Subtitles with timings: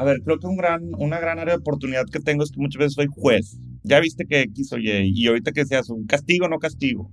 [0.00, 2.58] A ver, creo que un gran, una gran área de oportunidad que tengo es que
[2.58, 3.58] muchas veces soy juez.
[3.82, 7.10] Ya viste que X o Y, y ahorita que seas un castigo no castigo.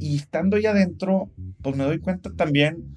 [0.00, 1.30] Y estando ahí adentro,
[1.62, 2.96] pues me doy cuenta también,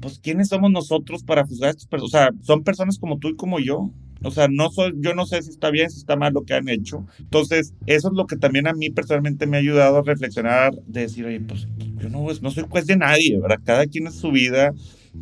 [0.00, 2.14] pues quiénes somos nosotros para juzgar a estas personas.
[2.14, 3.90] O sea, son personas como tú y como yo.
[4.22, 6.54] O sea, no soy, yo no sé si está bien, si está mal lo que
[6.54, 7.04] han hecho.
[7.18, 11.00] Entonces, eso es lo que también a mí personalmente me ha ayudado a reflexionar, de
[11.00, 11.66] decir, oye, pues
[12.00, 13.58] yo no, no soy juez de nadie, ¿verdad?
[13.64, 14.70] Cada quien es su vida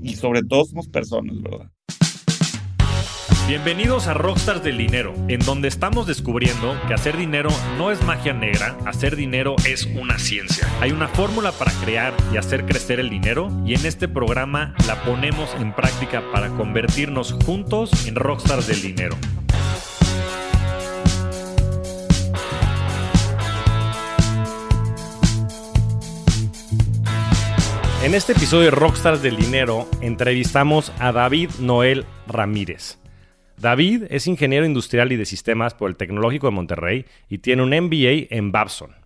[0.02, 1.70] y sobre todo somos personas, ¿verdad?
[3.51, 8.33] Bienvenidos a Rockstars del Dinero, en donde estamos descubriendo que hacer dinero no es magia
[8.33, 10.69] negra, hacer dinero es una ciencia.
[10.81, 15.03] Hay una fórmula para crear y hacer crecer el dinero y en este programa la
[15.03, 19.17] ponemos en práctica para convertirnos juntos en Rockstars del Dinero.
[28.05, 33.00] En este episodio de Rockstars del Dinero entrevistamos a David Noel Ramírez.
[33.61, 37.69] David es ingeniero industrial y de sistemas por el Tecnológico de Monterrey y tiene un
[37.69, 38.97] MBA en Babson.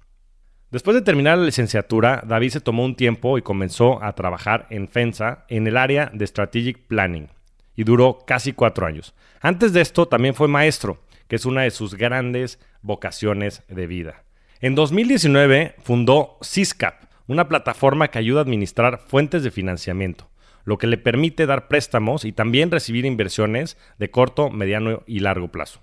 [0.71, 4.87] Después de terminar la licenciatura, David se tomó un tiempo y comenzó a trabajar en
[4.87, 7.31] FENSA en el área de Strategic Planning
[7.75, 9.13] y duró casi cuatro años.
[9.41, 14.23] Antes de esto también fue maestro, que es una de sus grandes vocaciones de vida.
[14.61, 20.29] En 2019 fundó CISCAP, una plataforma que ayuda a administrar fuentes de financiamiento
[20.65, 25.49] lo que le permite dar préstamos y también recibir inversiones de corto, mediano y largo
[25.49, 25.81] plazo.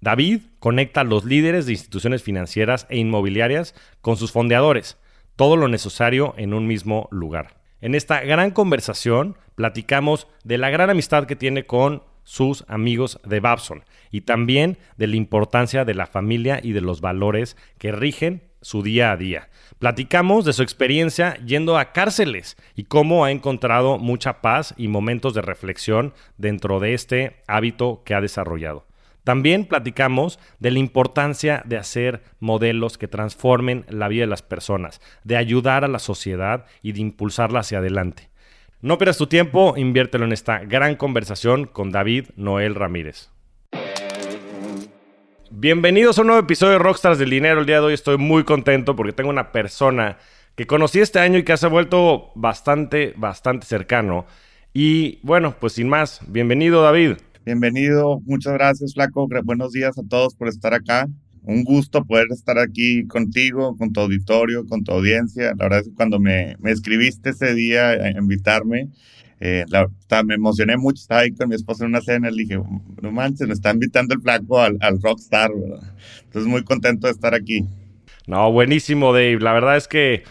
[0.00, 4.96] David conecta a los líderes de instituciones financieras e inmobiliarias con sus fondeadores,
[5.36, 7.60] todo lo necesario en un mismo lugar.
[7.82, 13.40] En esta gran conversación platicamos de la gran amistad que tiene con sus amigos de
[13.40, 18.49] Babson y también de la importancia de la familia y de los valores que rigen
[18.60, 19.48] su día a día.
[19.78, 25.34] Platicamos de su experiencia yendo a cárceles y cómo ha encontrado mucha paz y momentos
[25.34, 28.86] de reflexión dentro de este hábito que ha desarrollado.
[29.24, 35.00] También platicamos de la importancia de hacer modelos que transformen la vida de las personas,
[35.24, 38.30] de ayudar a la sociedad y de impulsarla hacia adelante.
[38.80, 43.30] No pierdas tu tiempo, inviértelo en esta gran conversación con David Noel Ramírez.
[45.52, 47.60] Bienvenidos a un nuevo episodio de Rockstars del Dinero.
[47.60, 50.16] El día de hoy estoy muy contento porque tengo una persona
[50.54, 54.26] que conocí este año y que se ha vuelto bastante, bastante cercano.
[54.72, 57.14] Y bueno, pues sin más, bienvenido David.
[57.44, 59.26] Bienvenido, muchas gracias Flaco.
[59.42, 61.08] Buenos días a todos por estar acá.
[61.42, 65.46] Un gusto poder estar aquí contigo, con tu auditorio, con tu audiencia.
[65.58, 68.88] La verdad es que cuando me, me escribiste ese día a invitarme,
[69.40, 69.64] eh,
[70.24, 72.60] me emocioné mucho, estaba ahí con mi esposa en una cena, le dije,
[73.00, 75.50] no manches, me está invitando el flaco al, rockstar.
[76.24, 77.64] Entonces muy contento de estar aquí.
[78.26, 79.40] No, buenísimo, Dave.
[79.40, 80.24] La verdad es que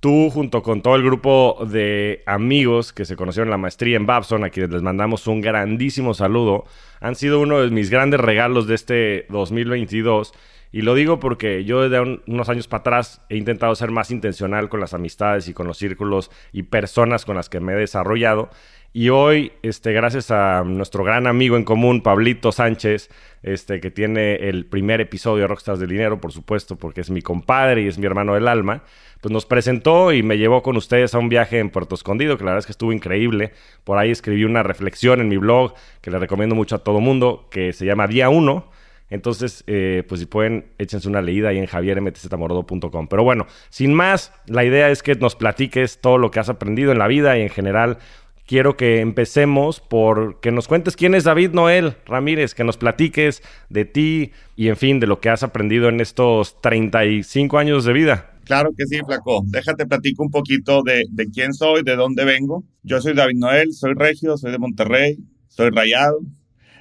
[0.00, 4.06] tú, junto con todo el grupo de amigos que se conocieron en la maestría en
[4.06, 6.64] Babson, a quienes les mandamos un grandísimo saludo,
[7.00, 10.32] han sido uno de mis grandes regalos de este 2022
[10.70, 14.68] y lo digo porque yo desde unos años para atrás he intentado ser más intencional
[14.68, 18.50] con las amistades y con los círculos y personas con las que me he desarrollado.
[18.92, 23.10] Y hoy, este, gracias a nuestro gran amigo en común, Pablito Sánchez,
[23.42, 27.20] este, que tiene el primer episodio de Rockstars del Dinero, por supuesto, porque es mi
[27.20, 28.84] compadre y es mi hermano del alma,
[29.20, 32.44] pues nos presentó y me llevó con ustedes a un viaje en Puerto Escondido, que
[32.44, 33.52] la verdad es que estuvo increíble.
[33.84, 37.46] Por ahí escribí una reflexión en mi blog que le recomiendo mucho a todo mundo,
[37.50, 38.77] que se llama Día 1
[39.10, 43.08] entonces, eh, pues si pueden, échense una leída ahí en javiermtzmorodo.com.
[43.08, 46.92] Pero bueno, sin más, la idea es que nos platiques todo lo que has aprendido
[46.92, 47.98] en la vida y en general.
[48.46, 53.42] Quiero que empecemos por que nos cuentes quién es David Noel Ramírez, que nos platiques
[53.68, 57.92] de ti y, en fin, de lo que has aprendido en estos 35 años de
[57.92, 58.30] vida.
[58.44, 59.42] Claro que sí, Flaco.
[59.44, 62.64] Déjate platico un poquito de, de quién soy, de dónde vengo.
[62.82, 65.18] Yo soy David Noel, soy regio, soy de Monterrey,
[65.48, 66.20] soy rayado.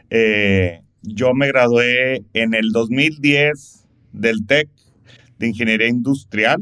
[0.09, 4.69] Eh, yo me gradué en el 2010 del TEC
[5.39, 6.61] de Ingeniería Industrial.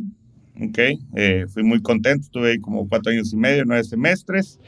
[0.61, 0.79] ¿ok?
[1.15, 4.59] Eh, fui muy contento, estuve ahí como cuatro años y medio, nueve semestres.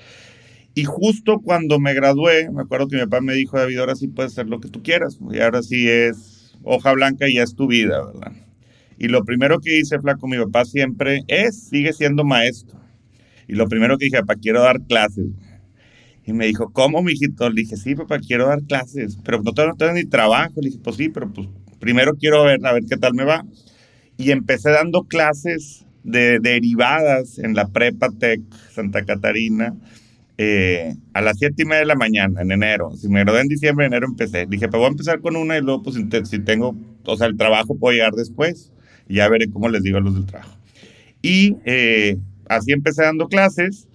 [0.74, 4.08] Y justo cuando me gradué, me acuerdo que mi papá me dijo, David, ahora sí
[4.08, 5.18] puedes hacer lo que tú quieras.
[5.32, 8.34] Y ahora sí es hoja blanca y ya es tu vida, ¿verdad?
[9.00, 12.80] Y lo primero que hice, flaco, mi papá siempre es, sigue siendo maestro.
[13.48, 15.28] Y lo primero que dije, papá, quiero dar clases.
[16.28, 17.50] Y me dijo, ¿cómo, mijito?
[17.50, 20.56] Le dije, sí, papá, quiero dar clases, pero no tengo, no tengo ni trabajo.
[20.58, 21.48] Le dije, pues sí, pero pues
[21.80, 23.46] primero quiero ver, a ver qué tal me va.
[24.18, 28.42] Y empecé dando clases de derivadas en la Prepa Tech
[28.72, 29.74] Santa Catarina
[30.38, 32.92] eh, a las siete y media de la mañana en enero.
[32.98, 34.46] Si me gradué en diciembre, en enero empecé.
[34.48, 36.76] Dije, pues voy a empezar con una y luego, pues si tengo,
[37.06, 38.74] o sea, el trabajo puedo llegar después.
[39.08, 40.58] Y ya veré cómo les digo a los del trabajo.
[41.22, 42.18] Y eh,
[42.50, 43.87] así empecé dando clases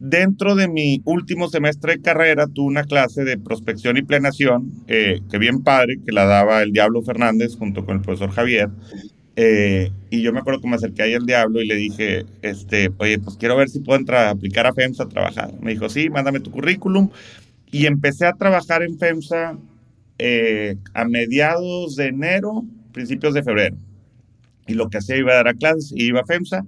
[0.00, 5.20] Dentro de mi último semestre de carrera tuve una clase de prospección y planeación, eh,
[5.28, 8.68] que bien padre, que la daba el Diablo Fernández junto con el profesor Javier.
[9.34, 12.90] Eh, y yo me acuerdo que me acerqué ahí al Diablo y le dije, este,
[12.98, 15.52] oye, pues quiero ver si puedo entrar a aplicar a FEMSA a trabajar.
[15.60, 17.10] Me dijo, sí, mándame tu currículum.
[17.70, 19.58] Y empecé a trabajar en FEMSA
[20.18, 23.76] eh, a mediados de enero, principios de febrero.
[24.66, 26.64] Y lo que hacía iba a dar a clases y iba a FEMSA.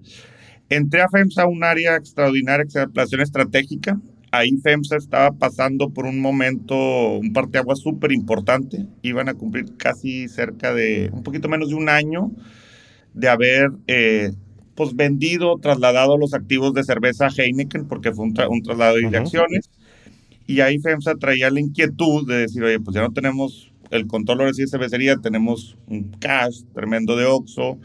[0.70, 4.00] Entré a FEMSA, un área extraordinaria que se Planeación Estratégica.
[4.30, 8.86] Ahí FEMSA estaba pasando por un momento, un agua súper importante.
[9.02, 12.30] Iban a cumplir casi cerca de, un poquito menos de un año
[13.14, 14.30] de haber eh,
[14.76, 19.68] pues vendido, trasladado los activos de cerveza a Heineken, porque fue un, traslado de acciones.
[20.46, 24.52] Y ahí FEMSA traía la inquietud de decir, oye, pues ya no tenemos el control
[24.52, 27.78] de cervecería, tenemos un cash tremendo de Oxxo,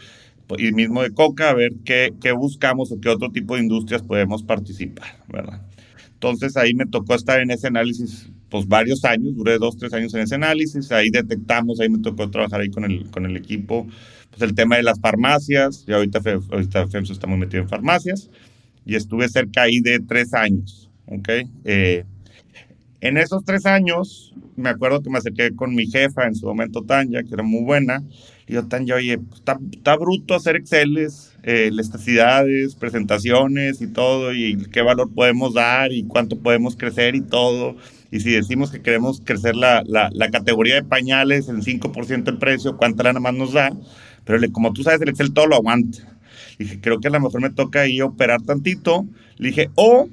[0.57, 4.01] y mismo de coca, a ver qué, qué, buscamos o qué otro tipo de industrias
[4.01, 5.61] podemos participar, ¿verdad?
[6.13, 10.13] Entonces ahí me tocó estar en ese análisis pues varios años, duré dos, tres años
[10.13, 13.87] en ese análisis, ahí detectamos, ahí me tocó trabajar ahí con el, con el equipo,
[14.29, 16.21] pues el tema de las farmacias, y ahorita,
[16.51, 18.29] ahorita FEMSO está muy metido en farmacias,
[18.85, 21.29] y estuve cerca ahí de tres años, ¿ok?
[21.65, 22.05] Eh,
[23.01, 26.81] en esos tres años, me acuerdo que me acerqué con mi jefa en su momento,
[26.83, 28.03] Tanya, que era muy buena,
[28.47, 34.33] y yo, Tanya, oye, pues, está, está, bruto hacer Exceles, eh, elasticidades, presentaciones y todo,
[34.33, 37.75] y qué valor podemos dar y cuánto podemos crecer y todo.
[38.11, 42.37] Y si decimos que queremos crecer la, la, la categoría de pañales en 5% el
[42.37, 43.71] precio, ¿cuánta lana más nos da?
[44.25, 45.99] Pero le, como tú sabes, el Excel todo lo aguanta.
[46.59, 49.05] Dije, creo que a lo mejor me toca ahí operar tantito.
[49.37, 50.07] Le dije, o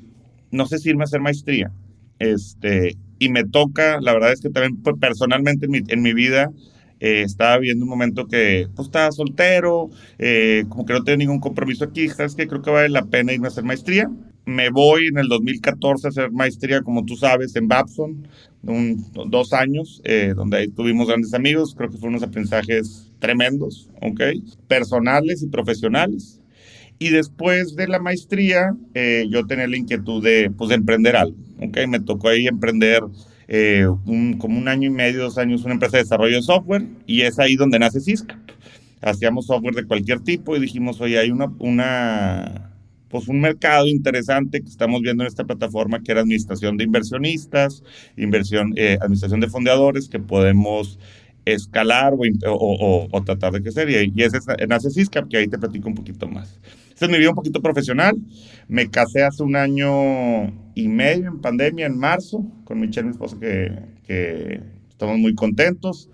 [0.51, 1.71] no sé si irme a hacer maestría.
[2.19, 6.15] Este, y me toca, la verdad es que también pues, personalmente en mi, en mi
[6.15, 6.51] vida
[7.05, 9.91] eh, estaba viendo un momento que pues, estaba soltero,
[10.21, 12.47] eh, como que no tenía ningún compromiso aquí, ¿sabes qué?
[12.47, 14.09] Creo que vale la pena irme a hacer maestría.
[14.45, 18.29] Me voy en el 2014 a hacer maestría, como tú sabes, en Babson,
[18.63, 23.91] un, dos años, eh, donde ahí tuvimos grandes amigos, creo que fueron unos aprendizajes tremendos,
[24.01, 24.21] ¿ok?
[24.69, 26.41] Personales y profesionales.
[27.01, 28.77] Y después de la maestría,
[29.29, 31.79] yo tenía la inquietud de, pues, de emprender algo, ¿ok?
[31.89, 33.03] Me tocó ahí emprender
[33.49, 36.87] eh, un, como un año y medio, dos años, una empresa de desarrollo de software
[37.07, 38.39] y es ahí donde nace Cisca.
[39.01, 42.73] Hacíamos software de cualquier tipo y dijimos, oye, hay una, una,
[43.09, 47.83] pues un mercado interesante que estamos viendo en esta plataforma que era administración de inversionistas,
[48.17, 50.99] inversión, eh, administración de fondeadores que podemos
[51.45, 53.91] escalar o, o, tratar de crecer.
[53.91, 56.59] Y, y ese nace Cisca, que ahí te platico un poquito más.
[56.91, 58.17] Esta es mi vida un poquito profesional.
[58.69, 63.37] Me casé hace un año y medio en pandemia, en marzo, con Michelle, mi esposa,
[63.41, 63.73] que,
[64.07, 66.09] que estamos muy contentos.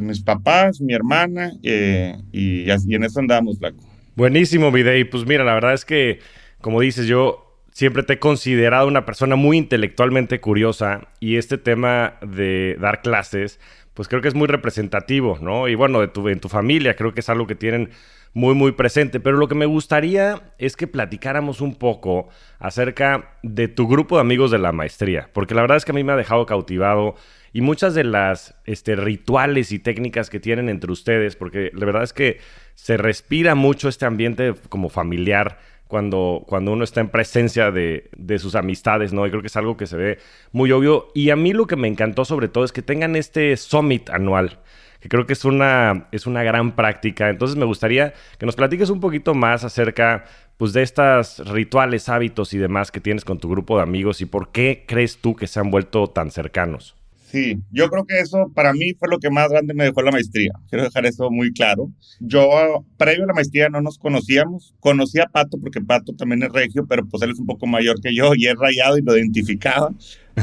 [0.00, 3.78] mis papás, mi hermana, eh, y, y, en eso andamos, Flaco.
[4.16, 5.04] Buenísimo, Videy.
[5.04, 6.20] Pues mira, la verdad es que,
[6.60, 12.14] como dices, yo siempre te he considerado una persona muy intelectualmente curiosa y este tema
[12.26, 13.58] de dar clases,
[13.94, 15.68] pues creo que es muy representativo, ¿no?
[15.68, 17.90] Y bueno, de tu, en tu familia creo que es algo que tienen
[18.34, 19.20] muy, muy presente.
[19.20, 22.28] Pero lo que me gustaría es que platicáramos un poco
[22.58, 25.94] acerca de tu grupo de amigos de la maestría, porque la verdad es que a
[25.94, 27.14] mí me ha dejado cautivado
[27.52, 32.02] y muchas de las este, rituales y técnicas que tienen entre ustedes, porque la verdad
[32.02, 32.40] es que
[32.74, 35.58] se respira mucho este ambiente como familiar
[35.88, 39.26] cuando, cuando uno está en presencia de, de, sus amistades, ¿no?
[39.26, 40.18] Y creo que es algo que se ve
[40.52, 41.08] muy obvio.
[41.14, 44.58] Y a mí lo que me encantó sobre todo es que tengan este summit anual
[45.04, 47.28] que creo que es una, es una gran práctica.
[47.28, 50.24] Entonces me gustaría que nos platiques un poquito más acerca
[50.56, 54.24] pues, de estos rituales, hábitos y demás que tienes con tu grupo de amigos y
[54.24, 56.96] por qué crees tú que se han vuelto tan cercanos.
[57.34, 60.12] Sí, yo creo que eso para mí fue lo que más grande me dejó la
[60.12, 60.52] maestría.
[60.68, 61.90] Quiero dejar eso muy claro.
[62.20, 64.72] Yo, previo a la maestría, no nos conocíamos.
[64.78, 68.00] Conocí a Pato porque Pato también es regio, pero pues él es un poco mayor
[68.00, 69.92] que yo y es rayado y lo identificaba,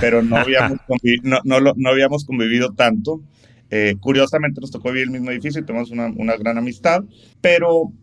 [0.02, 0.80] pero no habíamos,
[1.24, 3.22] no, no, no habíamos convivido tanto.
[3.70, 7.06] Eh, curiosamente nos tocó vivir el mismo edificio y tenemos una, una, gran amistad,
[7.40, 7.94] pero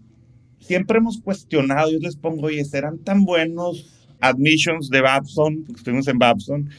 [0.61, 6.09] siempre hemos cuestionado, yo les pongo, oye, ¿serán tan buenos admissions de Babson, porque estuvimos
[6.09, 6.71] en Babson,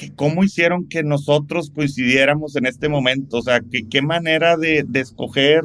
[0.00, 3.36] que cómo hicieron que nosotros coincidiéramos en este momento?
[3.36, 5.62] O sea, que, qué manera de, de escoger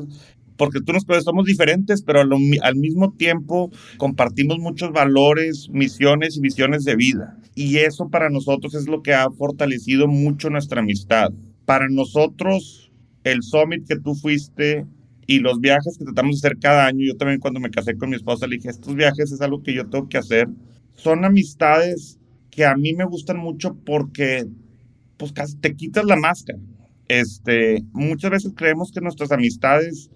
[0.58, 2.30] porque tú nos somos diferentes, pero al,
[2.62, 7.38] al, mismo tiempo compartimos muchos valores, misiones y visiones de vida.
[7.56, 11.30] Y eso para nosotros es lo que ha fortalecido mucho nuestra amistad
[11.64, 12.92] para nosotros,
[13.24, 14.86] el summit que tú fuiste
[15.28, 18.10] y los viajes que tratamos de hacer cada año, yo también cuando me casé con
[18.10, 20.50] mi esposa le dije, estos viajes es algo que yo tengo que hacer.
[20.96, 22.20] Son amistades
[22.56, 24.46] que a mí me gustan mucho porque
[25.18, 26.60] pues te quitas la máscara.
[27.08, 30.10] Este, muchas veces creemos que nuestras amistades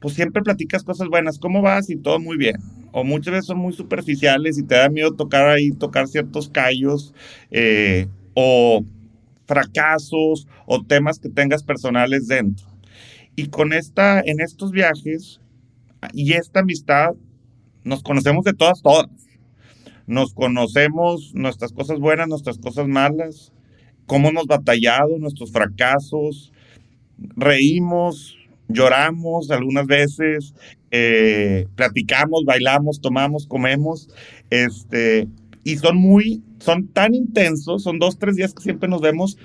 [0.00, 1.88] pues siempre platicas cosas buenas, ¿cómo vas?
[1.90, 2.56] Y todo muy bien.
[2.90, 7.14] O muchas veces son muy superficiales y te da miedo tocar ahí, tocar ciertos callos,
[7.50, 8.84] eh, o
[9.46, 12.66] fracasos, o temas que tengas personales dentro.
[13.36, 15.40] Y con esta, en estos viajes
[16.12, 17.10] y esta amistad,
[17.84, 19.08] nos conocemos de todas, todas.
[20.06, 23.52] Nos conocemos nuestras cosas buenas, nuestras cosas malas,
[24.06, 26.52] cómo hemos batallado, nuestros fracasos,
[27.36, 28.36] reímos,
[28.68, 30.54] lloramos algunas veces,
[30.90, 34.08] eh, platicamos, bailamos, tomamos, comemos,
[34.50, 35.28] este,
[35.64, 39.38] y son muy, son tan intensos, son dos, tres días que siempre nos vemos,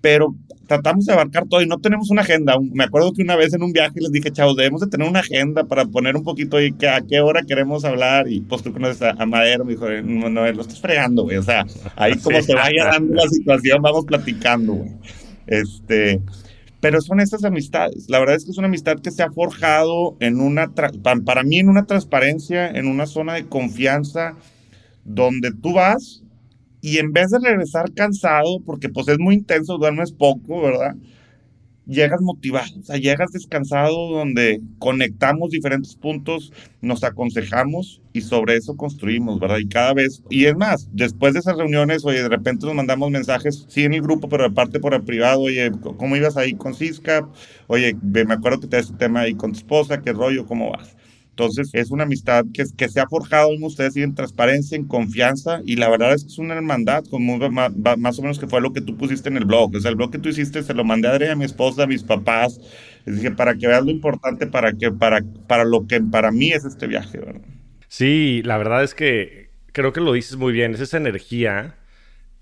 [0.00, 0.34] pero
[0.68, 2.56] tratamos de abarcar todo y no tenemos una agenda.
[2.60, 5.20] Me acuerdo que una vez en un viaje les dije, chavos, debemos de tener una
[5.20, 8.28] agenda para poner un poquito que a qué hora queremos hablar.
[8.28, 11.38] Y pues tú conoces a, Madero, me dijo, no, no, lo estás fregando, güey.
[11.38, 14.92] O sea, ahí como se vaya dando la situación, vamos platicando, güey.
[15.46, 16.20] Este,
[16.80, 18.04] pero son estas amistades.
[18.08, 20.70] La verdad es que es una amistad que se ha forjado en una,
[21.24, 24.36] para mí, en una transparencia, en una zona de confianza,
[25.04, 26.22] donde tú vas
[26.80, 30.94] y en vez de regresar cansado, porque pues es muy intenso, duermes poco, ¿verdad?
[31.86, 38.76] Llegas motivado, o sea, llegas descansado donde conectamos diferentes puntos, nos aconsejamos y sobre eso
[38.76, 39.56] construimos, ¿verdad?
[39.58, 43.10] Y cada vez, y es más, después de esas reuniones, oye, de repente nos mandamos
[43.10, 46.74] mensajes, sí en el grupo, pero aparte por el privado, oye, ¿cómo ibas ahí con
[46.74, 47.26] Cisca?
[47.68, 50.44] Oye, me acuerdo que te este tema ahí con tu esposa, ¿qué rollo?
[50.44, 50.97] ¿Cómo vas?
[51.38, 55.88] Entonces, es una amistad que, se ha forjado ustedes en transparencia, en confianza, y la
[55.88, 57.04] verdad es que es una hermandad,
[57.96, 59.72] más, o menos que fue lo que tú pusiste en el blog.
[59.72, 61.84] O sea, el blog que tú hiciste se lo mandé a Adriana, a mi esposa,
[61.84, 62.60] a mis papás.
[63.06, 66.64] Dije, para que veas lo importante para, que, para, para lo que para mí es
[66.64, 67.40] este viaje, ¿verdad?
[67.86, 70.74] Sí, la verdad es que creo que lo dices muy bien.
[70.74, 71.76] Es esa energía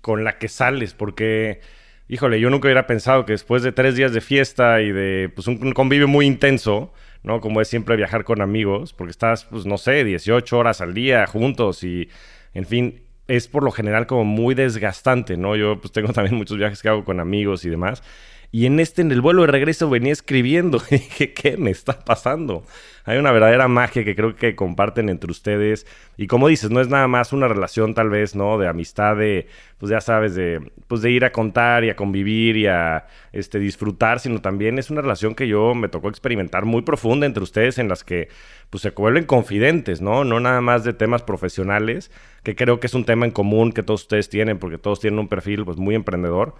[0.01, 1.61] con la que sales, porque
[2.09, 5.45] híjole, yo nunca hubiera pensado que después de tres días de fiesta y de pues,
[5.47, 6.93] un, convivio muy intenso,
[7.27, 7.41] ¿no?
[7.41, 11.27] Como es siempre viajar con amigos, porque estás, pues no sé, 18 horas al día
[11.27, 12.09] juntos y,
[12.53, 15.55] en fin, es por lo general como muy desgastante, ¿no?
[15.55, 18.01] Yo pues tengo también muchos viajes que hago con amigos y demás.
[18.51, 20.79] Y en este, en el vuelo de regreso, venía escribiendo.
[20.89, 22.63] Dije, ¿qué me está pasando?
[23.03, 25.85] Hay una verdadera magia que creo que comparten entre ustedes.
[26.17, 28.57] Y como dices, no es nada más una relación, tal vez, ¿no?
[28.57, 32.57] De amistad, de, pues ya sabes, de, pues de ir a contar y a convivir
[32.57, 36.81] y a este, disfrutar, sino también es una relación que yo me tocó experimentar muy
[36.81, 38.29] profunda entre ustedes, en las que,
[38.69, 40.23] pues se vuelven confidentes, ¿no?
[40.23, 42.11] No nada más de temas profesionales,
[42.43, 45.19] que creo que es un tema en común que todos ustedes tienen, porque todos tienen
[45.19, 46.55] un perfil, pues, muy emprendedor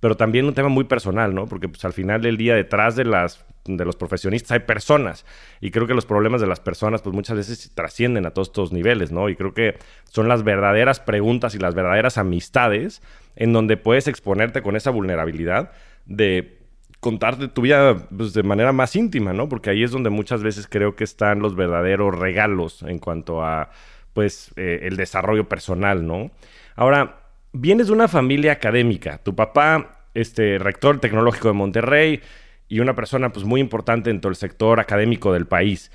[0.00, 1.46] pero también un tema muy personal, ¿no?
[1.46, 5.26] Porque pues, al final del día detrás de, las, de los profesionistas hay personas
[5.60, 8.72] y creo que los problemas de las personas pues muchas veces trascienden a todos estos
[8.72, 9.28] niveles, ¿no?
[9.28, 13.02] Y creo que son las verdaderas preguntas y las verdaderas amistades
[13.36, 15.72] en donde puedes exponerte con esa vulnerabilidad
[16.06, 16.58] de
[17.00, 19.48] contarte tu vida pues, de manera más íntima, ¿no?
[19.48, 23.70] Porque ahí es donde muchas veces creo que están los verdaderos regalos en cuanto a
[24.12, 26.32] pues eh, el desarrollo personal, ¿no?
[26.74, 27.27] Ahora,
[27.60, 29.18] vienes de una familia académica.
[29.18, 32.20] Tu papá, este, rector tecnológico de Monterrey
[32.68, 35.90] y una persona pues, muy importante en todo sector académico del país.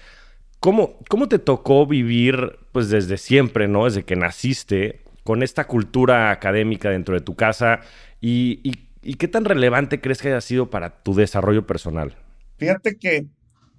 [0.60, 3.86] ¿Cómo, ¿Cómo te tocó vivir pues, desde siempre, ¿no?
[3.86, 7.82] desde que naciste, con esta cultura académica dentro de tu casa?
[8.22, 8.60] ¿Y,
[9.01, 12.15] y, qué tan relevante crees que haya sido para tu desarrollo personal?
[12.58, 13.25] Fíjate que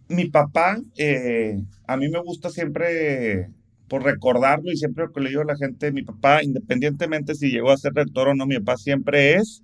[0.08, 3.48] mi papá, eh, a mí me gusta siempre
[3.88, 7.50] por recordarlo y siempre lo que le digo a la gente, mi papá, independientemente si
[7.50, 9.62] llegó a ser rector o no, mi papá siempre es,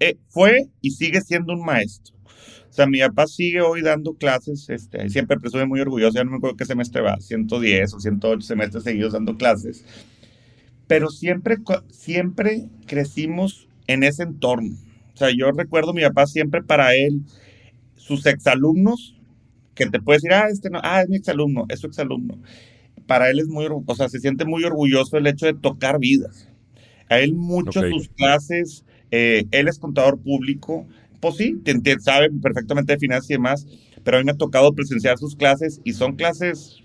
[0.00, 2.14] eh, fue y sigue siendo un maestro.
[2.68, 6.32] O sea, mi papá sigue hoy dando clases, este, siempre presume muy orgulloso, ya no
[6.32, 9.84] me acuerdo qué semestre va, 110 o 108 semestres seguidos dando clases,
[10.88, 11.56] pero siempre,
[11.90, 14.76] siempre crecimos en ese entorno.
[15.14, 17.22] O sea, yo recuerdo mi papá siempre para él,
[17.94, 19.20] sus exalumnos,
[19.76, 22.38] que te puede decir, ah, este no, ah, es mi exalumno, es su exalumno
[23.06, 26.48] para él es muy, o sea, se siente muy orgulloso el hecho de tocar vidas.
[27.08, 30.86] A él muchas sus clases, eh, él es contador público,
[31.20, 31.62] pues sí,
[32.00, 33.66] sabe perfectamente de finanzas y demás,
[34.02, 36.84] pero a mí me ha tocado presenciar sus clases y son clases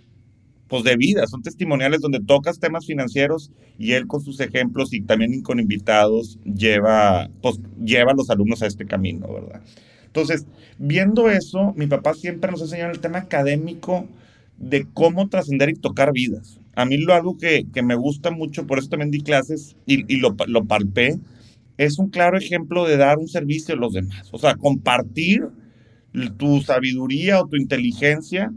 [0.70, 5.02] pues de vida, son testimoniales donde tocas temas financieros y él con sus ejemplos y
[5.02, 9.62] también con invitados lleva, pues, lleva a los alumnos a este camino, ¿verdad?
[10.06, 10.46] Entonces,
[10.78, 14.08] viendo eso, mi papá siempre nos enseñó el tema académico,
[14.60, 16.60] de cómo trascender y tocar vidas.
[16.76, 20.36] A mí lo algo que, me gusta mucho, por eso también di clases y, lo,
[20.48, 21.20] lo, palpé,
[21.78, 24.30] es un claro ejemplo de dar un servicio a los demás.
[24.32, 25.48] O sea, compartir
[26.38, 28.52] tu sabiduría o tu inteligencia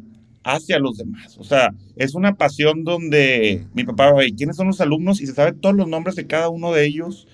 [0.44, 1.36] hacia los demás.
[1.38, 5.20] O sea, es una pasión donde mi papá, ¿quiénes son los alumnos?
[5.20, 7.28] Y se sabe todos los nombres de cada uno de ellos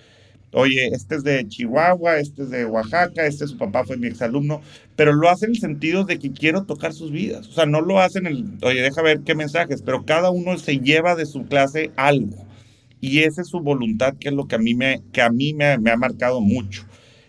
[0.52, 4.62] Oye, este es de Chihuahua, este es de Oaxaca, este su papá fue mi exalumno,
[4.96, 7.48] pero lo hace en el sentido de que quiero tocar sus vidas.
[7.48, 10.78] O sea, no lo hacen el, oye, deja ver qué mensajes, pero cada uno se
[10.78, 12.46] lleva de su clase algo.
[13.00, 15.52] Y esa es su voluntad, que es lo que a mí me, que a mí
[15.52, 16.84] me, ha marcado mucho.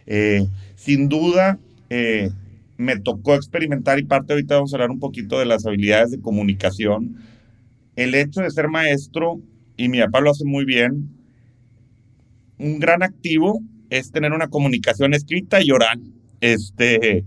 [0.07, 1.59] Eh, sin duda,
[1.89, 2.29] eh,
[2.77, 6.21] me tocó experimentar y parte ahorita vamos a hablar un poquito de las habilidades de
[6.21, 7.17] comunicación.
[7.97, 9.41] El hecho de ser maestro,
[9.75, 11.18] y mi papá lo hace muy bien,
[12.59, 16.01] un gran activo es tener una comunicación escrita y oral.
[16.41, 17.25] Este,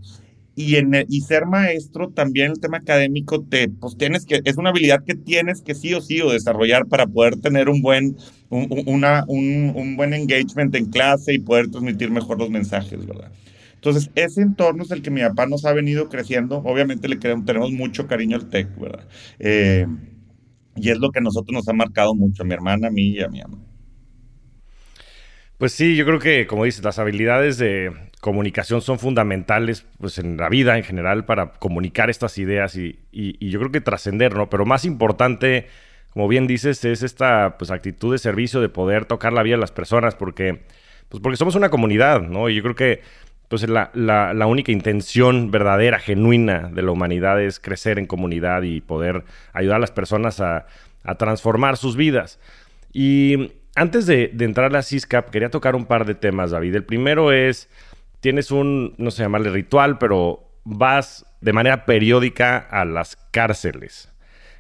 [0.54, 4.70] y, en, y ser maestro, también el tema académico, te, pues tienes que, es una
[4.70, 8.16] habilidad que tienes que sí o sí o desarrollar para poder tener un buen,
[8.50, 13.32] un, una, un, un buen engagement en clase y poder transmitir mejor los mensajes, ¿verdad?
[13.74, 16.58] Entonces, ese entorno es el que mi papá nos ha venido creciendo.
[16.58, 19.08] Obviamente le tenemos mucho cariño al TEC, ¿verdad?
[19.40, 19.86] Eh,
[20.76, 23.08] y es lo que a nosotros nos ha marcado mucho, a mi hermana, a mí
[23.08, 23.58] y a mi mamá.
[25.62, 30.36] Pues sí, yo creo que, como dices, las habilidades de comunicación son fundamentales pues, en
[30.36, 34.50] la vida en general para comunicar estas ideas y, yo creo que trascender, ¿no?
[34.50, 35.68] Pero más importante,
[36.10, 39.60] como bien dices, es esta pues, actitud de servicio, de poder tocar la vida de
[39.60, 40.62] las personas, porque,
[41.08, 42.48] pues, porque somos una comunidad, ¿no?
[42.48, 43.02] Y yo creo que
[43.44, 49.22] entonces la, única intención verdadera, genuina de la humanidad es crecer en comunidad y poder
[49.52, 50.66] ayudar a las personas a,
[51.18, 52.40] transformar sus vidas.
[52.92, 56.74] Y antes de, entrar a la CISCAP, quería tocar un par de temas, David.
[56.74, 57.68] El primero es,
[58.20, 64.10] tienes un, no sé llamarle ritual, pero vas de manera periódica a las cárceles.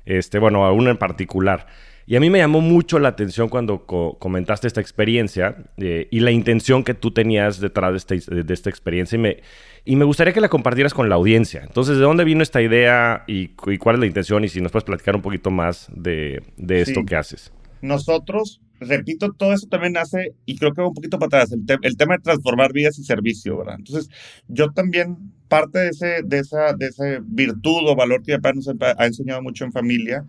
[0.04, 1.66] Este, bueno, a una en particular.
[2.04, 6.32] Y a mí me llamó mucho la atención cuando comentaste esta experiencia eh, y la
[6.32, 9.16] intención que tú tenías detrás de esta, de esta experiencia.
[9.16, 9.42] Y me,
[9.84, 11.62] y me gustaría que la compartieras con la audiencia.
[11.62, 14.44] Entonces, ¿de dónde vino esta idea y, cuál es la intención?
[14.44, 17.52] Y si nos puedes platicar un poquito más de, esto que haces.
[17.80, 21.96] Nosotros, repito, todo eso también hace, y creo que va un poquito para atrás, el,
[21.96, 23.76] tema de transformar vidas y servicio, ¿verdad?
[23.78, 24.08] Entonces,
[24.48, 28.52] yo también, parte de, ese, de, esa, de ese virtud o valor que mi papá
[28.54, 30.24] nos ha enseñado mucho en familia,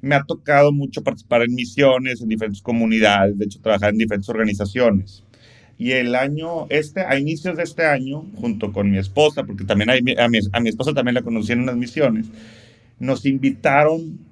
[0.00, 4.28] me ha tocado mucho participar en misiones, en diferentes comunidades, de hecho trabajar en diferentes
[4.28, 5.24] organizaciones.
[5.76, 9.90] Y el año, este, a inicios de este año, junto con mi esposa, porque también
[9.90, 12.26] a, mi, a mi esposa también la conocí en unas misiones,
[12.98, 14.27] nos invitaron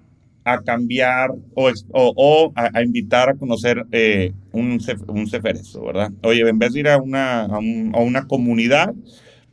[0.46, 4.78] a cambiar o, o, a, invitar a conocer eh, un,
[5.08, 6.12] un ceferezo, ¿verdad?
[6.22, 8.94] Oye, en vez de ir a una, a, una comunidad,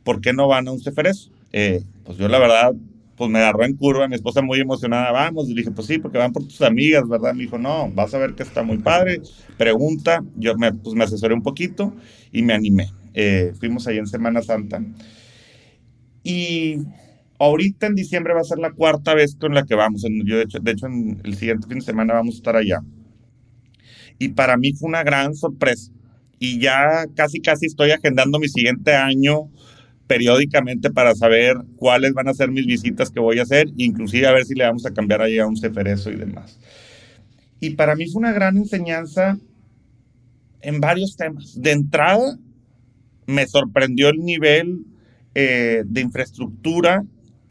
[0.04, 1.32] ¿por qué no van a un ceferezo?
[1.52, 2.74] Eh, pues yo la verdad
[3.16, 6.18] pues me agarró en curva, mi esposa muy emocionada, vamos, y dije, pues sí, porque
[6.18, 7.34] van por tus amigas, ¿verdad?
[7.34, 9.20] Me dijo, no, vas a ver que está muy padre,
[9.56, 11.92] pregunta, yo me, pues me asesoré un poquito
[12.32, 12.90] y me animé.
[13.14, 14.80] Eh, fuimos ahí en Semana Santa.
[16.22, 16.78] Y
[17.38, 20.42] ahorita en diciembre va a ser la cuarta vez con la que vamos, yo de
[20.42, 22.80] hecho, de hecho en el siguiente fin de semana vamos a estar allá.
[24.18, 25.90] Y para mí fue una gran sorpresa.
[26.38, 29.50] Y ya casi, casi estoy agendando mi siguiente año
[30.06, 34.32] periódicamente para saber cuáles van a ser mis visitas que voy a hacer, inclusive a
[34.32, 36.58] ver si le vamos a cambiar ahí a un ceferezo y demás.
[37.60, 39.38] Y para mí fue una gran enseñanza
[40.60, 41.60] en varios temas.
[41.60, 42.38] De entrada,
[43.26, 44.84] me sorprendió el nivel
[45.34, 47.04] eh, de infraestructura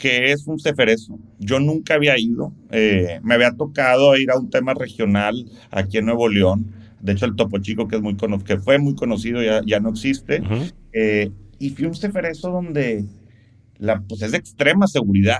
[0.03, 1.17] que es un ceferezo.
[1.39, 6.07] Yo nunca había ido, eh, me había tocado ir a un tema regional aquí en
[6.07, 6.73] Nuevo León.
[6.99, 9.91] De hecho, el Topo Chico, que, es muy que fue muy conocido, ya, ya no
[9.91, 10.43] existe
[11.63, 13.05] y fui a un ceferezo donde
[13.77, 15.39] la, pues es de extrema seguridad.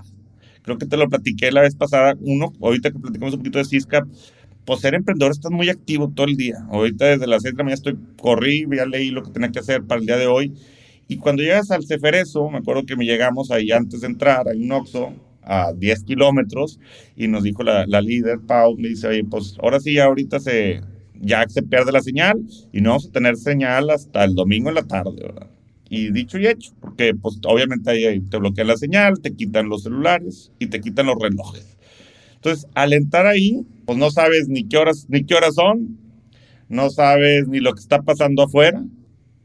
[0.62, 2.16] Creo que te lo platiqué la vez pasada.
[2.22, 4.08] Uno, ahorita que platicamos un poquito de Cisca,
[4.64, 6.66] pues ser emprendedor estás muy activo todo el día.
[6.70, 9.60] Ahorita desde las 6 de la mañana estoy, corrí, ya leí lo que tenía que
[9.60, 10.54] hacer para el día de hoy.
[11.08, 14.62] Y cuando llegas al Ceferezo, me acuerdo que me llegamos ahí antes de entrar, hay
[14.62, 14.72] un
[15.46, 16.80] a 10 kilómetros,
[17.16, 20.82] y nos dijo la, la líder, Pau, me dice, oye, pues ahora sí, ahorita se,
[21.20, 24.76] ya se pierde la señal, y no vamos a tener señal hasta el domingo en
[24.76, 25.50] la tarde, ¿verdad?
[25.90, 29.84] Y dicho y hecho, porque pues obviamente ahí te bloquean la señal, te quitan los
[29.84, 31.78] celulares y te quitan los relojes.
[32.36, 36.00] Entonces, al entrar ahí, pues no sabes ni qué horas, ni qué horas son,
[36.68, 38.84] no sabes ni lo que está pasando afuera.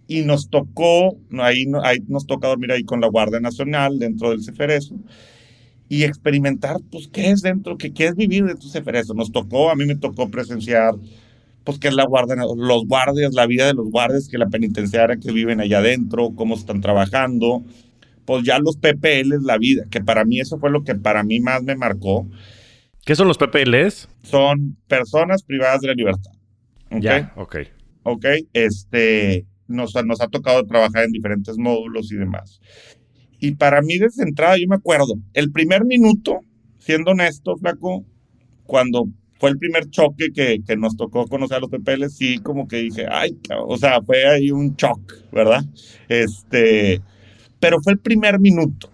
[0.08, 4.42] Y nos tocó, ahí, ahí nos toca dormir ahí con la Guardia Nacional dentro del
[4.42, 4.96] Ceferezo
[5.88, 9.14] y experimentar, pues, qué es dentro, qué, qué es vivir dentro del Ceferezo.
[9.14, 10.94] Nos tocó, a mí me tocó presenciar
[11.68, 15.18] pues que es la guardia, los guardias, la vida de los guardias, que la penitenciaria
[15.18, 17.62] que viven allá adentro, cómo están trabajando,
[18.24, 21.40] pues ya los PPLs, la vida, que para mí eso fue lo que para mí
[21.40, 22.26] más me marcó.
[23.04, 24.08] ¿Qué son los PPLs?
[24.22, 26.32] Son personas privadas de la libertad.
[26.86, 27.00] ¿Okay?
[27.02, 27.56] Ya, ok.
[28.02, 32.60] Ok, este, nos, nos ha tocado trabajar en diferentes módulos y demás.
[33.38, 36.40] Y para mí desde entrada, yo me acuerdo, el primer minuto,
[36.78, 38.04] siendo honesto, flaco,
[38.64, 42.66] cuando fue el primer choque que, que, nos tocó conocer a los PPL, sí, como
[42.66, 45.64] que dije, ay, o sea, fue ahí un shock, ¿verdad?
[46.08, 47.00] Este,
[47.60, 48.90] pero fue el primer minuto.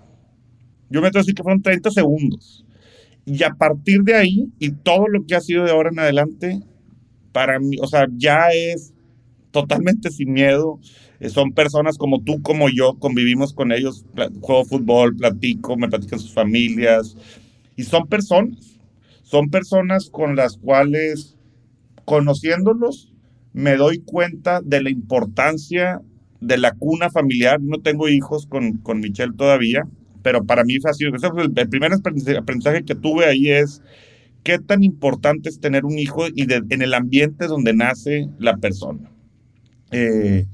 [0.91, 2.65] Yo me tengo que decir que fueron 30 segundos.
[3.25, 6.61] Y a partir de ahí, y todo lo que ha sido de ahora en adelante,
[7.33, 8.94] para mí, o sea, ya es
[9.55, 10.79] totalmente sin miedo.
[11.21, 14.05] Eh, son personas como tú, como yo, convivimos con ellos,
[14.43, 17.17] juego fútbol, platico, me platican sus familias.
[17.77, 18.75] Y son personas
[19.35, 21.37] son personas con las cuales,
[22.05, 23.13] conociéndolos,
[23.53, 26.01] me doy cuenta de la importancia
[26.41, 27.61] de la cuna familiar.
[27.61, 29.89] No tengo hijos con, con Michelle todavía,
[30.23, 31.11] pero para mí fue sido,
[31.57, 33.83] el primer aprendizaje que tuve ahí es
[34.45, 39.14] qué tan importante es tener un hijo y en el ambiente donde nace la persona.
[39.95, 40.47] Eh,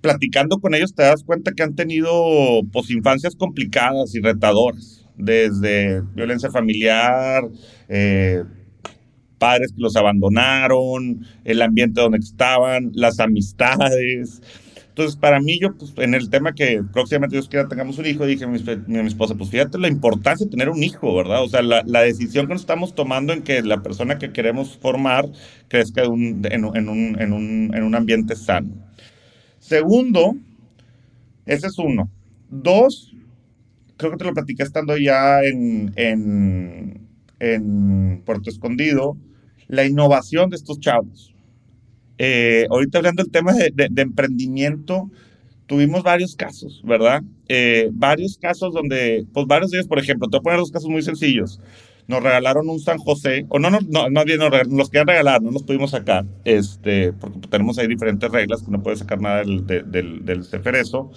[0.00, 2.12] platicando con ellos te das cuenta que han tenido
[2.72, 7.44] pues, infancias complicadas y retadoras desde violencia familiar,
[7.88, 8.42] eh,
[9.38, 14.42] padres que los abandonaron, el ambiente donde estaban, las amistades.
[14.94, 18.26] Entonces, para mí, yo, pues, en el tema que próximamente Dios quiera tengamos un hijo,
[18.26, 18.58] dije a mi,
[19.08, 21.42] esposa, pues fíjate la importancia de tener un hijo, ¿verdad?
[21.42, 24.78] O sea, la, la, decisión que nos estamos tomando en que la persona que queremos
[24.78, 25.26] formar
[25.66, 28.70] crezca un, en, un, en, un, en un ambiente sano.
[29.58, 30.36] Segundo,
[31.44, 32.08] ese es uno.
[32.48, 33.12] Dos,
[33.96, 35.92] creo que te lo platiqué estando ya en,
[37.40, 39.16] en Puerto Escondido,
[39.66, 41.33] la innovación de estos chavos.
[42.18, 45.10] Eh, ahorita hablando del tema de, de, emprendimiento,
[45.66, 47.22] tuvimos varios casos, ¿verdad?
[47.48, 50.70] Eh, varios casos donde, pues varios de ellos, por ejemplo, te voy a poner dos
[50.70, 51.60] casos muy sencillos.
[52.06, 55.42] Nos regalaron un San José, o no, no, no más bien nos, los querían regalar,
[55.42, 59.38] no los pudimos sacar, este, porque tenemos ahí diferentes reglas, que no puede sacar nada
[59.38, 61.10] del, del, del ceferezo.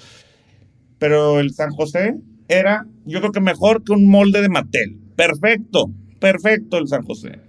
[0.98, 2.16] Pero el San José
[2.48, 4.98] era, yo creo que mejor que un molde de Mattel.
[5.16, 7.47] Perfecto, perfecto el San José.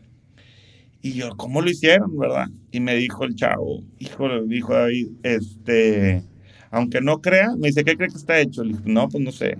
[1.00, 2.48] Y yo, ¿cómo lo hicieron, verdad?
[2.72, 6.22] Y me dijo el chavo, hijo, dijo David, este,
[6.70, 8.64] aunque no crea, me dice, ¿qué cree que está hecho?
[8.64, 9.58] Le dije, no, pues no sé.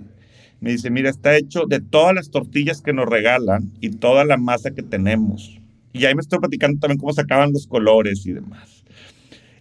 [0.59, 4.35] Me dice, mira, está hecho de todas las tortillas que nos regalan y toda la
[4.35, 5.59] masa que tenemos.
[5.93, 8.83] Y ahí me estoy platicando también cómo sacaban los colores y demás.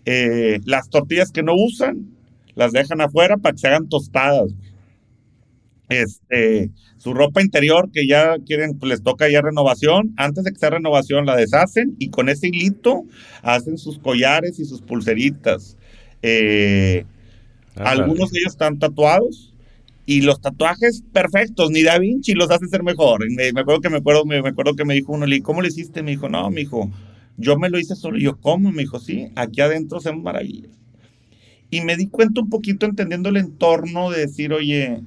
[0.04, 2.08] Eh, las tortillas que no usan,
[2.56, 4.52] las dejan afuera para que se hagan tostadas
[5.88, 10.12] este, su ropa interior que ya quieren, pues les toca ya renovación.
[10.16, 13.04] Antes de que sea renovación la deshacen y con ese hilito
[13.42, 15.76] hacen sus collares y sus pulseritas.
[16.22, 17.04] Eh,
[17.76, 19.54] algunos de ellos están tatuados
[20.04, 23.20] y los tatuajes perfectos, ni Da Vinci los hace ser mejor.
[23.30, 26.02] Me, acuerdo que me acuerdo, me, acuerdo que me dijo uno, ¿cómo lo hiciste?
[26.02, 26.90] Me dijo, no, me dijo,
[27.36, 28.18] yo me lo hice solo.
[28.18, 28.72] Y yo, ¿cómo?
[28.72, 30.70] Me dijo, sí, aquí adentro hacemos maravillas.
[31.70, 35.02] Y me di cuenta un poquito entendiendo el entorno de decir, oye,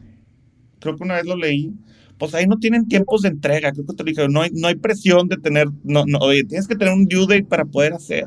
[0.81, 1.71] creo que una vez lo leí,
[2.17, 4.75] pues ahí no tienen tiempos de entrega, creo que te dije, no hay, no hay
[4.75, 8.25] presión de tener, no, no, oye, tienes que tener un due date para poder hacer.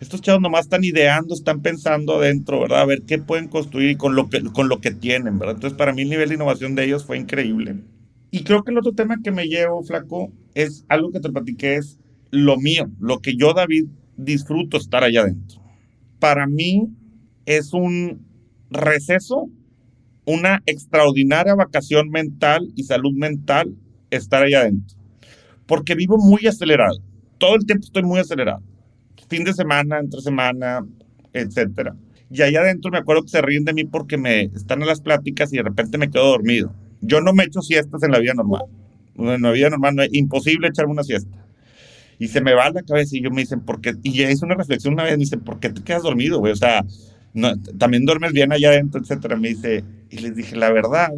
[0.00, 2.80] Estos chavos nomás están ideando, están pensando adentro, ¿verdad?
[2.80, 5.56] A ver qué pueden construir con lo que, con lo que tienen, ¿verdad?
[5.56, 7.76] Entonces, para mí el nivel de innovación de ellos fue increíble.
[8.30, 11.76] Y creo que el otro tema que me llevo, flaco, es algo que te platiqué,
[11.76, 11.98] es
[12.30, 15.60] lo mío, lo que yo, David, disfruto estar allá adentro.
[16.18, 16.88] Para mí
[17.44, 18.24] es un
[18.70, 19.50] receso
[20.30, 23.74] una extraordinaria vacación mental y salud mental
[24.10, 24.96] estar ahí adentro.
[25.66, 26.98] Porque vivo muy acelerado.
[27.38, 28.62] Todo el tiempo estoy muy acelerado.
[29.28, 30.84] Fin de semana, entre semana,
[31.32, 31.94] etcétera.
[32.30, 35.00] Y allá adentro me acuerdo que se ríen de mí porque me están en las
[35.00, 36.72] pláticas y de repente me quedo dormido.
[37.00, 38.62] Yo no me echo siestas en la vida normal.
[39.16, 41.36] En la vida normal no es imposible echarme una siesta.
[42.18, 43.94] Y se me va la cabeza y yo me dicen, ¿por qué?
[44.02, 46.52] Y ya hice una reflexión una vez, me dicen, ¿por qué te quedas dormido, güey?
[46.52, 46.84] O sea,
[47.78, 49.36] también duermes bien allá adentro, etcétera.
[49.36, 51.10] Me dice, y les dije, la verdad,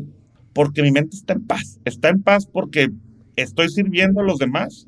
[0.52, 1.80] porque mi mente está en paz.
[1.84, 2.90] Está en paz porque
[3.36, 4.86] estoy sirviendo a los demás.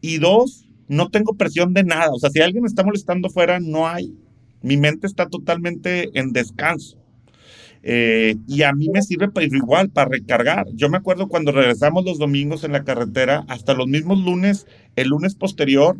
[0.00, 2.10] Y dos, no tengo presión de nada.
[2.12, 4.14] O sea, si alguien me está molestando fuera, no hay.
[4.62, 6.98] Mi mente está totalmente en descanso.
[7.82, 10.66] Eh, y a mí me sirve para, igual, para recargar.
[10.72, 15.08] Yo me acuerdo cuando regresamos los domingos en la carretera, hasta los mismos lunes, el
[15.08, 15.98] lunes posterior,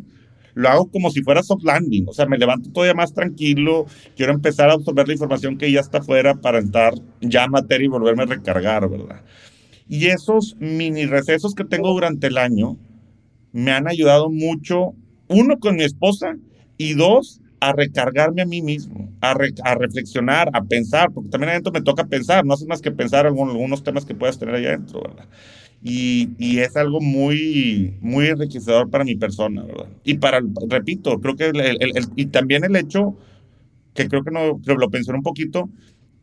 [0.55, 4.33] lo hago como si fuera soft landing, o sea, me levanto todavía más tranquilo, quiero
[4.33, 7.89] empezar a absorber la información que ya está afuera para entrar ya a materia y
[7.89, 9.21] volverme a recargar, ¿verdad?
[9.87, 12.77] Y esos mini recesos que tengo durante el año
[13.51, 14.95] me han ayudado mucho,
[15.27, 16.35] uno con mi esposa
[16.77, 21.81] y dos, a recargarme a mí mismo, a, reflexionar, a pensar, porque también adentro me
[21.81, 25.01] toca pensar, no haces más que pensar algunos, algunos temas que puedas tener allá adentro,
[25.01, 25.25] ¿verdad?
[25.81, 29.89] Y, y, es algo muy, muy enriquecedor para mi persona, ¿verdad?
[30.03, 33.15] Y para, repito, creo que, el, el, y también el hecho,
[33.93, 35.69] que creo que no, que lo pensé un poquito,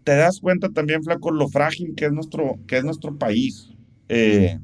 [0.04, 3.70] te das cuenta también, Flaco, lo frágil que es nuestro, que es nuestro país.
[4.08, 4.58] Eh,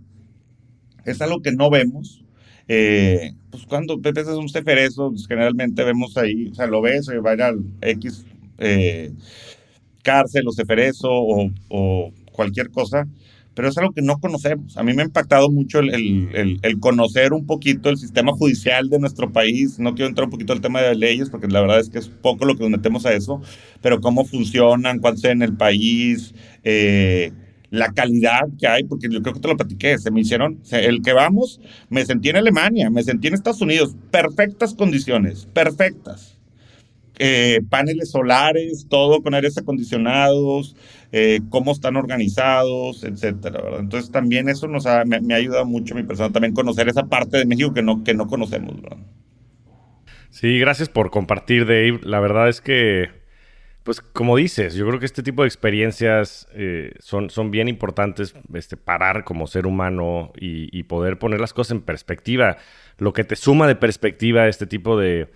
[1.05, 2.25] es algo que no vemos,
[2.71, 7.31] Eh, pues cuando ves un ceferezo, pues generalmente vemos ahí, o sea, lo ves, va
[7.31, 8.27] a ir al X
[8.59, 9.11] eh,
[10.03, 13.09] cárcel o ceferezo o, o cualquier cosa,
[13.59, 14.77] pero es algo que no conocemos.
[14.77, 18.89] A mí me ha impactado mucho el, el, el, conocer un poquito el sistema judicial
[18.89, 19.81] de nuestro país.
[19.81, 22.09] No quiero entrar un poquito al tema de leyes, porque la verdad es que es
[22.09, 23.43] poco lo que nos metemos a eso,
[23.83, 27.33] pero cómo funcionan, cuánto en el país, eh,
[27.71, 31.03] la calidad que hay, porque yo creo que te lo platiqué, se me hicieron, el
[31.03, 36.38] que vamos, me sentí en Alemania, me sentí en Estados Unidos, perfectas condiciones, perfectas
[37.19, 40.77] eh, paneles solares, todo con aires acondicionados,
[41.11, 43.81] eh, cómo están organizados, etcétera, ¿verdad?
[43.81, 47.39] Entonces también eso nos ha, me, ha ayudado mucho mi persona también conocer esa parte
[47.39, 48.99] de México que no, que no conocemos, ¿verdad?
[50.31, 52.01] Sí, gracias por compartir, Dave.
[52.03, 53.09] La verdad es que,
[53.83, 58.35] pues como dices, yo creo que este tipo de experiencias eh, son, son bien importantes,
[58.55, 62.59] este, parar como ser humano y, y poder poner las cosas en perspectiva.
[62.99, 65.29] Lo que te suma de perspectiva este tipo de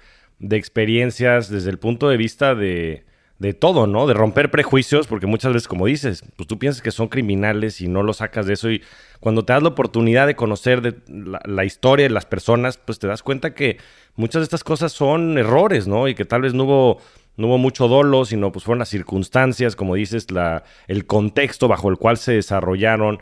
[0.43, 3.05] de experiencias desde el punto de vista de,
[3.39, 4.07] de todo, ¿no?
[4.07, 7.89] De romper prejuicios, porque muchas veces, como dices, pues tú piensas que son criminales y
[7.89, 8.83] no lo sacas de eso y
[9.21, 10.97] cuando te das la oportunidad de conocer de
[11.45, 13.79] la, historia de las personas, pues te das cuenta que
[14.17, 16.09] muchas de estas cosas son errores, ¿no?
[16.09, 16.99] Y que tal vez no hubo,
[17.37, 21.89] no hubo mucho dolo, sino pues fueron las circunstancias, como dices, la, el contexto bajo
[21.89, 23.21] el cual se desarrollaron.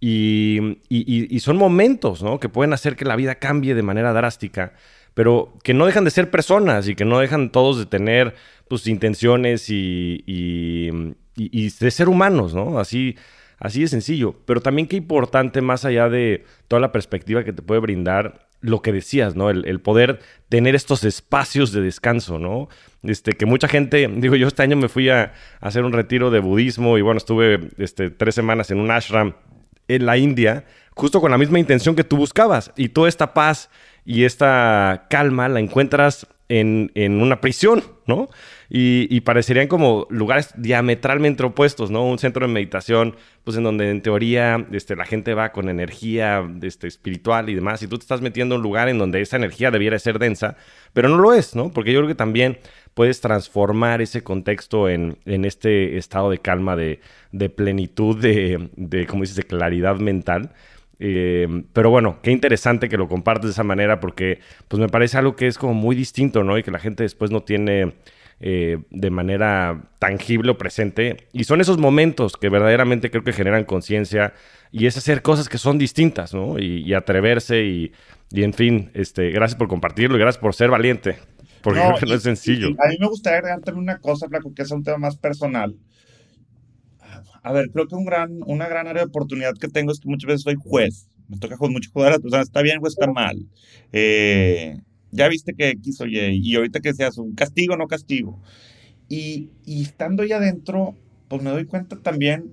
[0.00, 2.40] Y, y, y son momentos, ¿no?
[2.40, 4.72] Que pueden hacer que la vida cambie de manera drástica
[5.14, 8.34] pero que no dejan de ser personas y que no dejan todos de tener
[8.68, 10.90] pues intenciones y, y,
[11.68, 12.78] de ser humanos, ¿no?
[12.78, 13.16] Así,
[13.58, 14.36] así de sencillo.
[14.46, 18.80] Pero también qué importante, más allá de toda la perspectiva que te puede brindar, lo
[18.80, 19.50] que decías, ¿no?
[19.50, 22.68] El, poder tener estos espacios de descanso, ¿no?
[23.02, 26.38] Este, que mucha gente, digo, yo este año me fui a, hacer un retiro de
[26.38, 29.34] budismo y bueno, estuve este, tres semanas en un ashram
[29.88, 32.72] en la India, justo con la misma intención que tú buscabas.
[32.76, 33.68] Y toda esta paz
[34.04, 36.90] y esta calma la encuentras en,
[37.22, 38.28] una prisión, ¿no?
[38.68, 42.06] Y, parecerían como lugares diametralmente opuestos, ¿no?
[42.06, 46.46] Un centro de meditación, pues en donde en teoría este, la gente va con energía
[46.62, 49.36] este, espiritual y demás, y tú te estás metiendo en un lugar en donde esa
[49.36, 50.56] energía debiera ser densa,
[50.92, 51.70] pero no lo es, ¿no?
[51.70, 52.58] Porque yo creo que también
[52.94, 57.00] puedes transformar ese contexto en, este estado de calma, de,
[57.54, 60.50] plenitud, de, de, como dices, de claridad mental.
[61.04, 64.38] Eh, pero bueno, qué interesante que lo compartes de esa manera porque
[64.68, 66.56] pues me parece algo que es como muy distinto, ¿no?
[66.56, 67.94] Y que la gente después no tiene
[68.38, 71.26] eh, de manera tangible o presente.
[71.32, 74.32] Y son esos momentos que verdaderamente creo que generan conciencia
[74.70, 76.56] y es hacer cosas que son distintas, ¿no?
[76.60, 77.92] Y, atreverse y,
[78.30, 81.16] y, en fin, este, gracias por compartirlo y gracias por ser valiente,
[81.62, 82.68] porque no, creo que no es sencillo.
[82.68, 85.74] a mí me gustaría agregar también una cosa, Flaco, que es un tema más personal
[87.42, 90.08] a ver, creo que un gran, una gran área de oportunidad que tengo es que
[90.08, 91.08] muchas veces soy juez.
[91.28, 93.46] Me toca mucho jugar a las personas, está bien o está mal.
[93.92, 94.78] Eh,
[95.10, 98.40] ya viste que X o Y, y ahorita que seas un castigo o no castigo.
[99.08, 100.96] Y, y estando ahí adentro,
[101.28, 102.52] pues me doy cuenta también,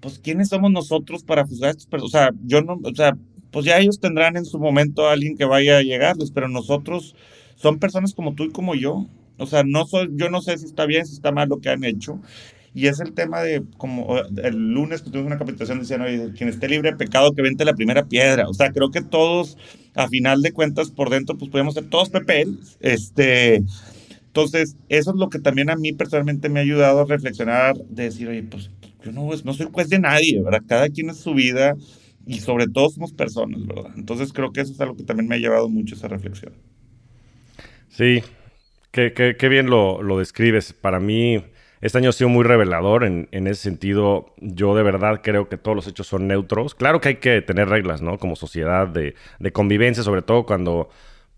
[0.00, 2.14] pues quiénes somos nosotros para juzgar a estas personas.
[2.14, 3.16] O sea, yo no, o sea,
[3.50, 7.16] pues ya ellos tendrán en su momento a alguien que vaya a llegarles, pero nosotros
[7.56, 9.08] son personas como tú y como yo.
[9.38, 11.70] O sea, no soy, yo no sé si está bien, si está mal lo que
[11.70, 12.20] han hecho.
[12.72, 16.68] Y es el tema de, como el lunes tuvimos una capacitación, decían, oye, quien esté
[16.68, 18.48] libre de pecado, que vente la primera piedra.
[18.48, 19.58] O sea, creo que todos,
[19.94, 22.58] a final de cuentas, por dentro, pues podemos ser todos PPL.
[22.80, 23.64] Este,
[24.30, 28.04] entonces, eso es lo que también a mí personalmente me ha ayudado a reflexionar, de
[28.04, 28.70] decir, oye, pues
[29.04, 30.62] yo no, no soy juez de nadie, ¿verdad?
[30.68, 31.74] Cada quien es su vida
[32.24, 33.90] y sobre todo somos personas, ¿verdad?
[33.96, 36.52] Entonces, creo que eso es algo que también me ha llevado mucho esa reflexión.
[37.88, 38.22] Sí,
[38.92, 40.72] qué, qué, qué bien lo, lo describes.
[40.72, 41.42] Para mí
[41.80, 44.34] este año ha sido muy revelador en, ese sentido.
[44.38, 46.74] Yo de verdad creo que todos los hechos son neutros.
[46.74, 48.18] Claro que hay que tener reglas, ¿no?
[48.18, 50.90] Como sociedad de, de convivencia, sobre todo cuando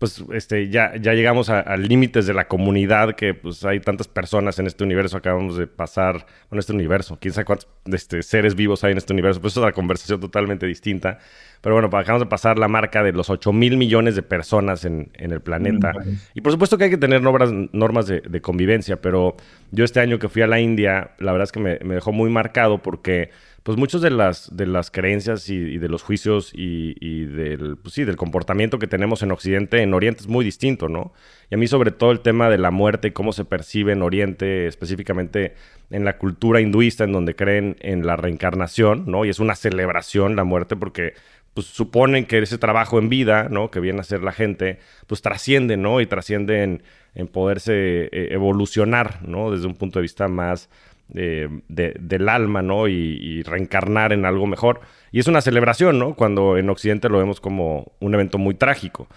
[0.03, 4.59] pues este, ya, ya llegamos a, límites de la comunidad, que pues hay tantas personas
[4.59, 8.83] en este universo, acabamos de pasar, en este universo, quién sabe cuántos este, seres vivos
[8.83, 11.19] hay en este universo, pues es una conversación totalmente distinta.
[11.61, 15.09] Pero bueno, acabamos de pasar la marca de los 8 mil millones de personas en,
[15.13, 15.93] el planeta.
[16.33, 19.37] Y por supuesto que hay que tener normas, normas de, convivencia, pero
[19.71, 22.11] yo este año que fui a la India, la verdad es que me, me dejó
[22.11, 23.29] muy marcado porque
[23.63, 28.03] pues muchas de las, de las creencias y, de los juicios y, del, pues sí,
[28.03, 31.13] del comportamiento que tenemos en Occidente, en Oriente es muy distinto, ¿no?
[31.49, 34.01] Y a mí sobre todo el tema de la muerte y cómo se percibe en
[34.01, 35.55] Oriente, específicamente
[35.91, 39.23] en la cultura hinduista, en donde creen en la reencarnación, ¿no?
[39.23, 41.13] Y es una celebración la muerte porque
[41.53, 43.71] pues suponen que ese trabajo en vida, ¿no?
[43.71, 46.01] Que viene a hacer la gente, pues trasciende, ¿no?
[46.01, 49.51] Y trasciende en, poderse eh, evolucionar, ¿no?
[49.51, 50.69] Desde un punto de vista más
[51.13, 52.87] eh, del alma, ¿no?
[52.87, 54.81] Y, reencarnar en algo mejor.
[55.11, 56.15] Y es una celebración, ¿no?
[56.15, 59.07] Cuando en Occidente lo vemos como un evento muy trágico.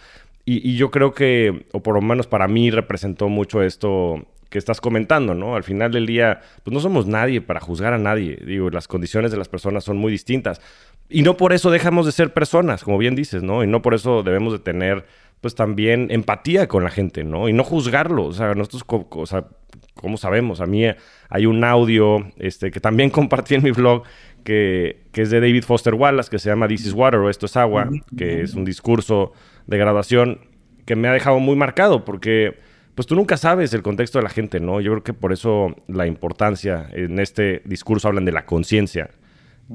[0.44, 4.58] Y, y yo creo que, o por lo menos para mí, representó mucho esto que
[4.58, 5.56] estás comentando, ¿no?
[5.56, 8.38] Al final del día, pues no somos nadie para juzgar a nadie.
[8.44, 10.60] Digo, las condiciones de las personas son muy distintas.
[11.08, 13.62] Y no por eso dejamos de ser personas, como bien dices, ¿no?
[13.62, 15.04] Y no por eso debemos de tener,
[15.46, 17.48] pues también empatía con la gente, ¿no?
[17.48, 18.24] Y no juzgarlo.
[18.24, 19.46] O sea, nosotros, o sea,
[19.94, 20.60] ¿cómo sabemos?
[20.60, 20.82] A mí
[21.28, 24.02] hay un audio este, que también compartí en mi blog
[24.42, 27.46] que, que, es de David Foster Wallace, que se llama This is Water o Esto
[27.46, 29.34] es Agua, que es un discurso
[29.68, 30.40] de graduación
[30.84, 32.58] que me ha dejado muy marcado porque
[32.96, 34.80] pues tú nunca sabes el contexto de la gente, ¿no?
[34.80, 39.10] Yo creo que por eso la importancia en este discurso hablan de la conciencia.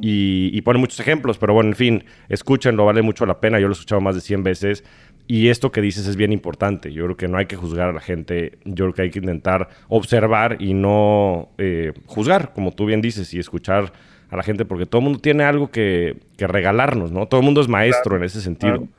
[0.01, 3.59] Y, y, ponen muchos ejemplos, pero bueno, en fin, escúchenlo, vale mucho la pena.
[3.59, 4.83] Yo lo he escuchado más de 100 veces.
[5.31, 6.91] Y esto que dices es bien importante.
[6.91, 8.59] Yo creo que no hay que juzgar a la gente.
[8.65, 13.33] Yo creo que hay que intentar observar y no eh, juzgar, como tú bien dices,
[13.33, 13.93] y escuchar
[14.29, 17.27] a la gente, porque todo el mundo tiene algo que, regalarnos, ¿no?
[17.27, 18.89] Todo el mundo es maestro en ese sentido.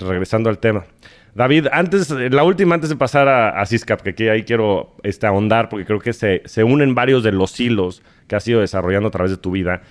[0.00, 0.86] Regresando al tema.
[1.36, 5.28] David, antes, la última, antes de pasar a, a Ciscap, que aquí ahí quiero este,
[5.28, 9.06] ahondar, porque creo que se, se, unen varios de los hilos que has ido desarrollando
[9.06, 9.82] a través de tu vida,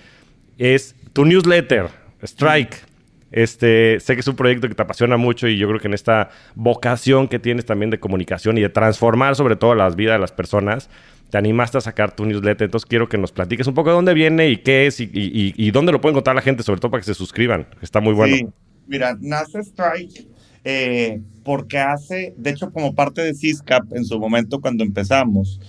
[0.58, 1.86] es tu newsletter,
[2.22, 2.84] Strike.
[3.32, 5.94] Este, sé que es un proyecto que te apasiona mucho y yo creo que en
[5.94, 10.20] esta vocación que tienes también de comunicación y de transformar sobre todo las vidas de
[10.20, 10.88] las personas,
[11.30, 12.66] te animaste a sacar tu newsletter.
[12.66, 15.92] Entonces quiero que nos platiques un poco de dónde viene y qué es y, dónde
[15.92, 17.66] lo puede encontrar la gente, sobre todo para que se suscriban.
[17.82, 18.36] Está muy bueno.
[18.36, 18.46] Sí,
[18.86, 20.28] mira, nace Strike
[20.64, 25.60] eh, porque hace, de hecho, como parte de CISCAP en su momento cuando empezamos,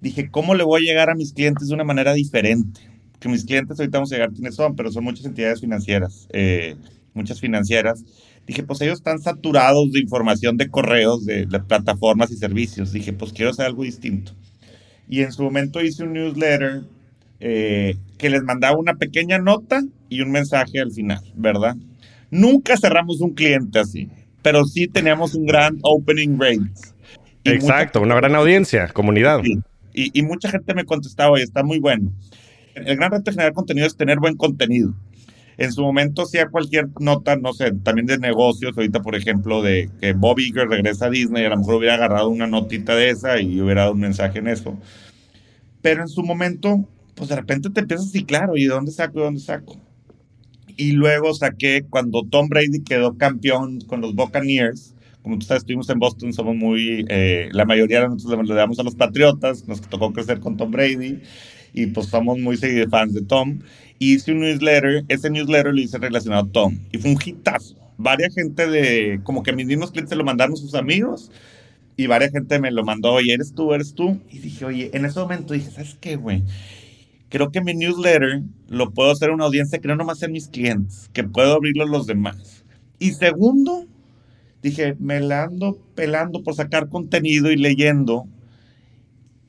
[0.00, 2.80] dije, ¿cómo le voy a llegar a mis clientes de una manera diferente?
[3.20, 6.76] Que mis clientes ahorita vamos a llegar quiénes son, pero son muchas entidades financieras, eh,
[7.14, 8.04] muchas financieras.
[8.46, 12.92] Dije, pues ellos están saturados de información de correos, de, plataformas y servicios.
[12.92, 14.32] Dije, pues quiero hacer algo distinto.
[15.08, 16.82] Y en su momento hice un newsletter
[17.40, 21.76] eh, que les mandaba una pequeña nota y un mensaje al final, ¿verdad?
[22.30, 24.08] Nunca cerramos un cliente así
[24.42, 26.70] pero sí teníamos un gran opening rate.
[27.44, 29.40] Exacto, una gran audiencia, comunidad.
[29.92, 32.12] Y, mucha gente me contestaba, y está muy bueno.
[32.86, 34.94] El gran reto de generar contenido es tener buen contenido.
[35.58, 39.90] En su momento hacía cualquier nota, no sé, también de negocios, ahorita por ejemplo de
[40.00, 43.40] que Bob Iger regresa a Disney, a lo mejor hubiera agarrado una notita de esa
[43.40, 44.78] y hubiera dado un mensaje en eso.
[45.82, 49.18] Pero en su momento, pues de repente te empiezas a claro, ¿y de dónde saco?
[49.18, 49.76] ¿De dónde saco?
[50.76, 54.94] Y luego saqué cuando Tom Brady quedó campeón con los Buccaneers.
[55.22, 57.04] Como tú sabes, estuvimos en Boston, somos muy.
[57.08, 60.70] Eh, la mayoría de nosotros le damos a los Patriotas, nos tocó crecer con Tom
[60.70, 61.20] Brady
[61.72, 63.60] y pues somos muy fans de Tom.
[63.98, 67.76] Hice un newsletter, ese newsletter lo hice relacionado a Tom y fue un hitazo.
[67.96, 71.30] Varia gente de, como que mis mismos clientes lo mandaron sus amigos
[71.96, 74.20] y varia gente me lo mandó, oye, eres tú, eres tú.
[74.30, 76.44] Y dije, oye, en ese momento dije, ¿sabes qué, güey?
[77.28, 80.48] creo que mi newsletter lo puedo hacer a una audiencia que no nomás sean mis
[80.48, 82.64] clientes, que puedo abrirlo a los demás.
[82.98, 83.86] Y segundo,
[84.62, 88.26] dije, me la ando pelando por sacar contenido y leyendo.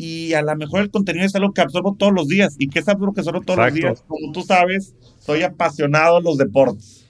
[0.01, 2.55] Y a lo mejor el contenido es algo que absorbo todos los días.
[2.57, 4.01] ¿Y qué es algo que absorbo todos los días?
[4.07, 7.05] Como tú sabes, soy apasionado de los deportes.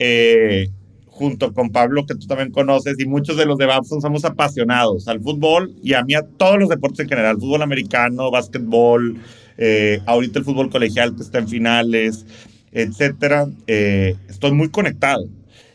[0.00, 0.66] Eh,
[1.06, 5.06] junto con Pablo, que tú también conoces, y muchos de los de Babson somos apasionados
[5.06, 9.16] al fútbol y a mí a todos los deportes en general, fútbol americano, básquetbol,
[9.56, 12.26] eh, ahorita el fútbol colegial que está en finales,
[12.72, 15.24] etcétera, eh, estoy muy conectado.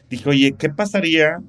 [0.10, 1.40] Dije, oye, ¿qué pasaría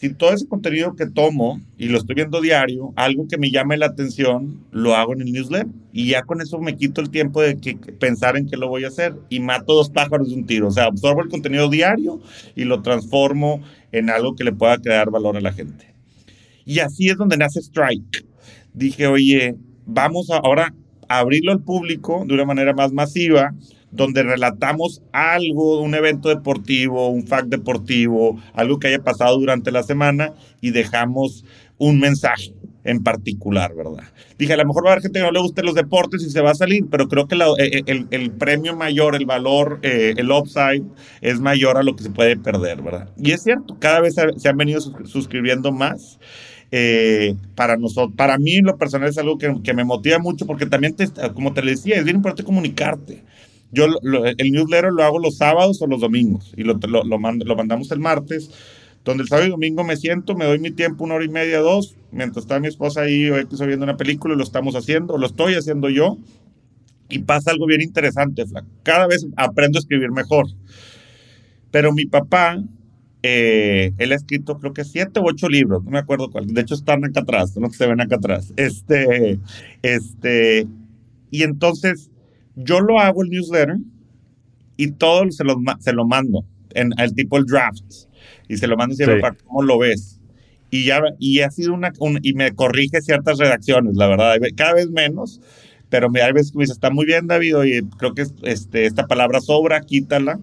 [0.00, 3.76] si todo ese contenido que tomo y lo estoy viendo diario, algo que me llame
[3.76, 5.66] la atención, lo hago en el newsletter?
[5.92, 7.54] Y ya con eso me quito el tiempo de
[7.98, 10.68] pensar en qué lo voy a hacer y mato dos pájaros de un tiro.
[10.68, 12.18] O sea, absorbo el contenido diario
[12.56, 13.60] y lo transformo
[13.92, 15.92] en algo que le pueda crear valor a la gente.
[16.64, 18.24] Y así es donde nace Strike.
[18.72, 20.72] Dije, oye, vamos a, ahora
[21.08, 23.54] abrirlo al público de una manera más masiva,
[23.90, 29.82] donde relatamos algo, un evento deportivo, un fact deportivo, algo que haya pasado durante la
[29.82, 31.44] semana y dejamos
[31.78, 34.04] un mensaje en particular, ¿verdad?
[34.38, 36.30] Dije, a lo mejor va a haber gente que no le guste los deportes y
[36.30, 40.14] se va a salir, pero creo que eh, eh, el, premio mayor, el valor, eh,
[40.16, 40.82] el upside
[41.20, 43.10] es mayor a lo que se puede perder, ¿verdad?
[43.18, 46.18] Y es cierto, cada vez se han venido suscribiendo más.
[46.72, 50.66] Eh, para nosotros, para mí lo personal es algo que, que me motiva mucho porque
[50.66, 53.24] también, te, como te decía, es bien importante comunicarte.
[53.72, 57.56] Yo el newsletter lo hago los sábados o los domingos y lo, lo, lo, lo
[57.56, 58.50] mandamos el martes,
[59.04, 61.60] donde el sábado y domingo me siento, me doy mi tiempo, una hora y media,
[61.60, 65.26] dos, mientras está mi esposa ahí o estoy viendo una película, lo estamos haciendo, lo
[65.26, 66.18] estoy haciendo yo
[67.08, 68.44] y pasa algo bien interesante,
[68.82, 70.46] Cada vez aprendo a escribir mejor.
[71.70, 72.62] Pero mi papá
[73.22, 76.46] eh, él ha escrito creo que siete u ocho libros, no me acuerdo cuál.
[76.46, 78.52] De hecho están acá atrás, no se ven acá atrás.
[78.56, 79.40] Este,
[79.82, 80.66] este,
[81.30, 82.10] Y entonces
[82.64, 83.76] yo lo hago el newsletter
[84.76, 87.84] y todo se lo, se lo mando en el tipo el draft
[88.48, 90.20] y se lo mando y para cómo lo ves.
[90.70, 91.92] Y ya y ha sido una
[92.22, 95.40] y me corrige ciertas redacciones, la verdad, cada vez menos,
[95.88, 98.86] pero me, hay veces que me dice, está muy bien David, oye, creo que este,
[98.86, 100.38] esta palabra sobra, quítala.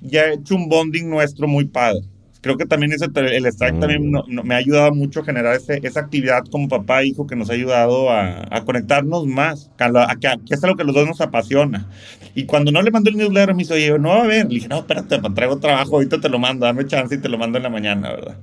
[0.00, 2.02] Ya he hecho un bonding nuestro muy padre
[2.46, 4.40] creo que también ese, el strike también mm.
[4.44, 7.50] me ha ayudado mucho a generar ese, esa actividad como papá e hijo que nos
[7.50, 11.88] ha ayudado a, a conectarnos más, a, que, es algo que los dos nos apasiona.
[12.36, 14.44] Y cuando no le mandó el newsletter, me dice, oye, no va a ver.
[14.46, 17.36] Le dije, no, espérate, traigo trabajo, ahorita te lo mando, dame chance y te lo
[17.36, 18.36] mando en la mañana, ¿verdad?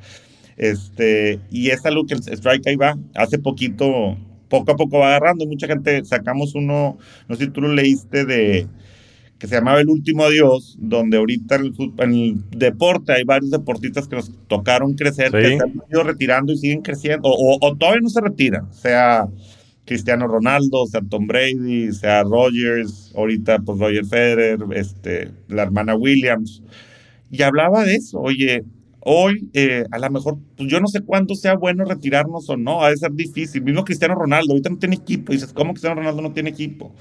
[0.57, 2.97] Este, y es algo que el strike ahí va.
[3.15, 4.17] Hace poquito,
[4.49, 5.45] poco a poco va agarrando.
[5.45, 6.97] Mucha gente, sacamos uno,
[7.29, 8.67] no sé si tú lo leíste de
[9.43, 14.15] que se llamaba El Último Adiós, donde ahorita en el, deporte hay varios deportistas que
[14.15, 18.21] nos tocaron crecer, que se han ido retirando y siguen creciendo, o, todavía no se
[18.21, 19.27] retiran, sea
[19.83, 26.63] Cristiano Ronaldo, sea Tom Brady, sea Rogers, ahorita pues Roger Federer, este, la hermana Williams,
[27.29, 28.63] y hablaba de eso, oye,
[29.01, 32.81] hoy eh, a lo mejor, pues yo no sé cuándo sea bueno retirarnos o no,
[32.81, 35.97] ha de ser difícil, mismo Cristiano Ronaldo, ahorita no tiene equipo, y dices, ¿cómo Cristiano
[35.97, 36.95] Ronaldo no tiene equipo?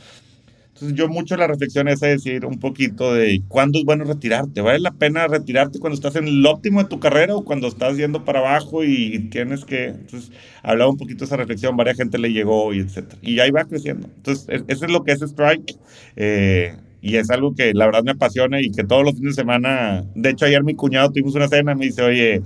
[0.82, 4.60] Entonces yo mucho la reflexión es decir un poquito de cuándo es bueno retirarte.
[4.62, 7.96] ¿Vale la pena retirarte cuando estás en el óptimo de tu carrera o cuando estás
[7.96, 9.86] yendo para abajo y tienes que...
[9.86, 13.18] Entonces hablaba un poquito de esa reflexión, varias gente le llegó y etcétera.
[13.22, 14.08] Y ahí va creciendo.
[14.16, 15.76] Entonces eso es lo que es Strike.
[16.16, 19.42] Eh, y es algo que la verdad me apasiona y que todos los fines de
[19.42, 22.42] semana, de hecho ayer mi cuñado tuvimos una cena, me dice, oye,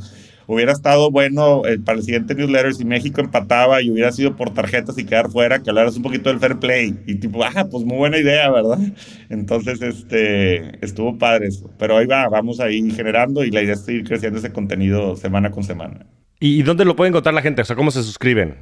[0.47, 4.53] hubiera estado bueno eh, para el siguiente newsletter si México empataba y hubiera sido por
[4.53, 6.99] tarjetas y quedar fuera, que hablaras un poquito del fair play.
[7.07, 8.79] Y tipo, ah, pues muy buena idea, ¿verdad?
[9.29, 11.71] Entonces, este, estuvo padre eso.
[11.79, 15.17] Pero ahí va, vamos a ir generando y la idea es seguir creciendo ese contenido
[15.17, 16.07] semana con semana.
[16.39, 17.63] ¿Y dónde lo puede encontrar la gente?
[17.63, 18.57] O sea, ¿cómo se suscriben?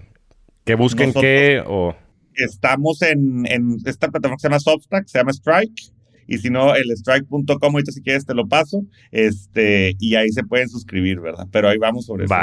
[0.64, 1.95] ¿Que busquen qué o...?
[2.37, 5.93] Estamos en, en esta plataforma que se llama Substack, se llama Strike
[6.26, 10.44] y si no, el strike.com, ahorita si quieres te lo paso, este, y ahí se
[10.44, 11.46] pueden suscribir, ¿verdad?
[11.50, 12.34] Pero ahí vamos sobre eso.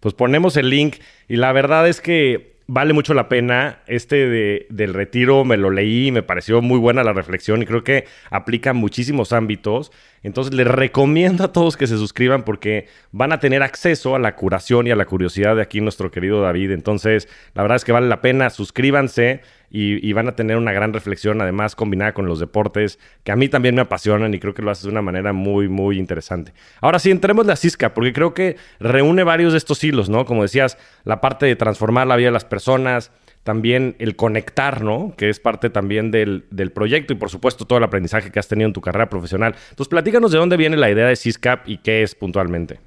[0.00, 0.96] Pues ponemos el link
[1.28, 3.80] y la verdad es que vale mucho la pena.
[3.88, 7.66] Este de, del retiro me lo leí y me pareció muy buena la reflexión y
[7.66, 9.90] creo que aplica muchísimos ámbitos.
[10.22, 14.36] Entonces les recomiendo a todos que se suscriban porque van a tener acceso a la
[14.36, 16.70] curación y a la curiosidad de aquí nuestro querido David.
[16.70, 19.40] Entonces la verdad es que vale la pena, suscríbanse
[19.70, 23.48] y, van a tener una gran reflexión además combinada con los deportes que a mí
[23.48, 26.52] también me apasionan y creo que lo haces de una manera muy, muy interesante.
[26.80, 30.24] Ahora sí, entremos en la CISCA porque creo que reúne varios de estos hilos, ¿no?
[30.24, 33.12] Como decías, la parte de transformar la vida de las personas,
[33.42, 35.14] también el conectar, ¿no?
[35.16, 36.44] Que es parte también del,
[36.74, 39.54] proyecto y por supuesto todo el aprendizaje que has tenido en tu carrera profesional.
[39.70, 42.80] Entonces, platícanos de dónde viene la idea de CISCAP y qué es puntualmente.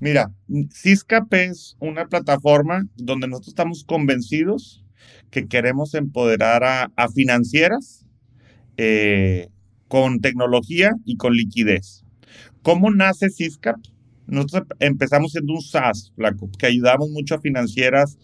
[0.00, 0.30] Mira,
[0.72, 4.84] CISCAP es una plataforma donde nosotros estamos convencidos
[5.30, 8.06] que queremos empoderar a, financieras
[8.76, 9.48] eh,
[9.88, 12.04] con tecnología y con liquidez.
[12.62, 13.76] ¿Cómo nace CISCAP?
[14.26, 16.12] Nosotros empezamos siendo un SaaS,
[16.58, 18.18] que ayudamos mucho a financieras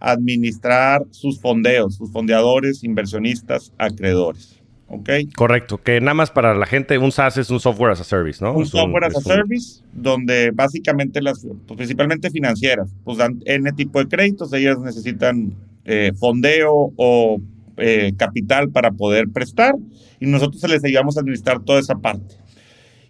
[0.00, 4.56] a administrar sus fondeos, sus fondeadores, inversionistas, acreedores.
[4.92, 5.08] ¿Ok?
[5.36, 8.42] Correcto, que nada más para la gente, un SaaS es un software as a service,
[8.42, 8.54] ¿no?
[8.54, 14.00] Un software as a service, donde básicamente las, pues, principalmente financieras, pues dan N tipo
[14.00, 15.54] de créditos, ellas necesitan
[15.92, 17.42] eh, fondeo o
[17.76, 19.74] eh, capital para poder prestar
[20.20, 22.36] y nosotros se les ayudamos a administrar toda esa parte.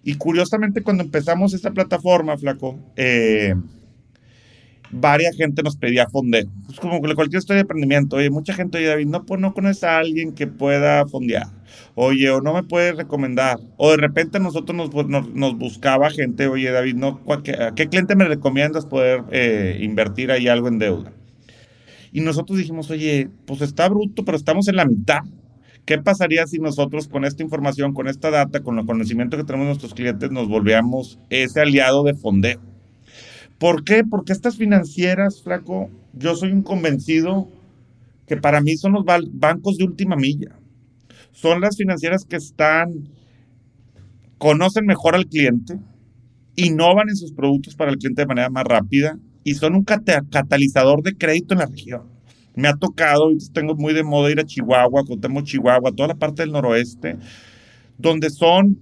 [0.02, 3.54] Y curiosamente cuando empezamos esta plataforma, Flaco, eh,
[4.90, 6.50] varias gente nos pedía fondeo.
[6.70, 8.16] Es como cualquier historia de emprendimiento.
[8.16, 11.48] Oye, mucha gente, oye, David, no, pues no conoces a alguien que pueda fondear.
[11.96, 13.58] Oye, o no me puedes recomendar.
[13.76, 18.24] O de repente nosotros nos, nos, buscaba gente, oye, David, no, ¿qué, ¿qué cliente me
[18.24, 19.22] recomiendas poder
[19.82, 21.12] invertir ahí algo en deuda?
[22.12, 25.20] Y nosotros dijimos, oye, pues está bruto, pero estamos en la mitad.
[25.84, 29.66] ¿Qué pasaría si nosotros con esta información, con esta data, con el conocimiento que tenemos
[29.66, 32.60] nuestros clientes, nos volvíamos ese aliado de fondeo?
[33.58, 34.04] ¿Por qué?
[34.08, 37.48] Porque estas financieras, flaco, yo soy un convencido
[38.26, 40.56] que para mí son los bancos de última milla.
[41.32, 43.08] Son las financieras que están,
[44.38, 45.78] conocen mejor al cliente,
[46.56, 51.02] innovan en sus productos para el cliente de manera más rápida y son un catalizador
[51.02, 52.02] de crédito en la región.
[52.54, 56.14] Me ha tocado, ahorita tengo muy de moda ir a Chihuahua, contemos Chihuahua, toda la
[56.14, 57.16] parte del noroeste,
[57.96, 58.78] donde son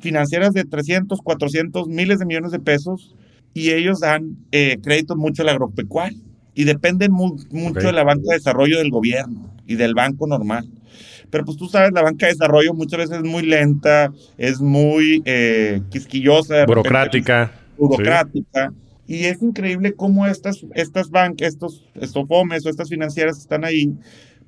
[0.00, 3.14] financieras de 300, 400, miles de millones de pesos
[3.52, 6.18] y ellos dan eh, créditos mucho al agropecuario
[6.54, 10.68] y dependen mucho de la banca de desarrollo del gobierno y del banco normal.
[11.30, 15.22] Pero pues tú sabes, la banca de desarrollo muchas veces es muy lenta, es muy
[15.24, 16.64] eh, quisquillosa.
[16.66, 17.50] Burocrática.
[17.76, 18.72] burocrática.
[19.06, 23.94] Y es increíble cómo estas, estas bancas, estos, estos FOMES o estas financieras están ahí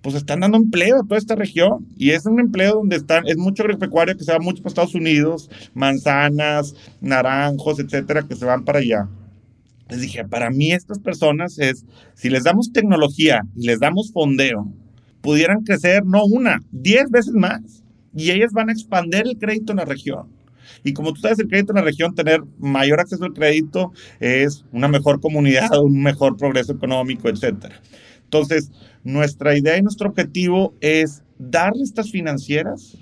[0.06, 1.88] pues están dando empleo a toda esta región.
[1.96, 4.94] Y es un empleo donde están, es mucho agropecuario que se va mucho para Estados
[4.94, 9.08] Unidos, manzanas, naranjos, etcétera, que se van para allá.
[9.88, 11.84] Les dije, para mí estas personas es,
[12.14, 14.72] si les damos tecnología y les damos fondeo,
[15.22, 17.82] pudieran crecer no una, diez veces más.
[18.14, 20.35] Y ellas van a expandir el crédito en la región.
[20.84, 24.64] Y como tú sabes, el crédito en la región, tener mayor acceso al crédito es
[24.72, 27.72] una mejor comunidad, un mejor progreso económico, etc.
[28.24, 28.70] Entonces,
[29.04, 32.98] nuestra idea y nuestro objetivo es darle a estas financieras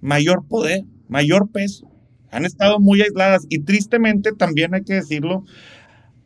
[0.00, 1.90] mayor poder, mayor peso.
[2.30, 5.44] Han estado muy aisladas y tristemente, también hay que decirlo,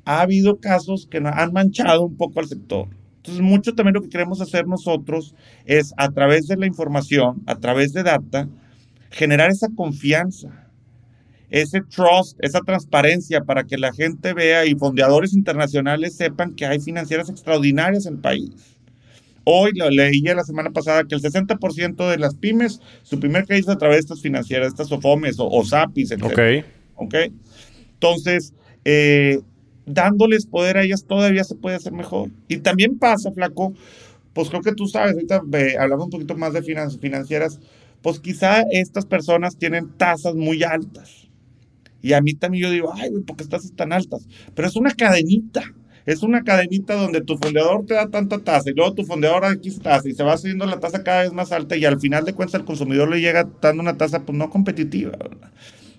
[0.05, 2.89] ha habido casos que han manchado un poco al sector.
[3.17, 7.55] Entonces, mucho también lo que queremos hacer nosotros es, a través de la información, a
[7.55, 8.51] través de data,
[9.11, 10.64] generar esa confianza,
[11.51, 16.81] ese trust, esa transparencia para que la gente vea y fondeadores internacionales sepan que hay
[16.81, 18.51] financieras extraordinarias en el país.
[19.45, 23.73] Hoy lo leí la semana pasada que el 60% de las pymes, su primer crédito
[23.73, 26.25] a través de estas financieras, estas SOFOMES o, o SAPIs, etc.
[26.25, 26.41] Ok.
[26.97, 27.15] Ok.
[27.93, 29.41] Entonces, eh,
[29.87, 32.31] dándoles poder a ellas todavía se puede hacer mejor.
[32.49, 33.75] Y también pasa, flaco,
[34.33, 35.43] pues creo que tú sabes, ahorita
[35.79, 37.61] hablamos un poquito más de financieras,
[38.03, 41.24] pues quizá estas personas tienen tasas muy altas.
[42.05, 44.29] Y a mí también yo digo, ay, güey, ¿por qué tasas tan altas?
[44.55, 45.63] Pero es una cadenita.
[46.05, 49.71] Es una cadenita donde tu fundador te da tanta tasa y luego tu fundador aquí
[49.79, 52.35] tasa y se va subiendo la tasa cada vez más alta y al final de
[52.35, 55.13] cuentas el consumidor le llega dando una tasa pues no competitiva.
[55.13, 55.51] ¿verdad?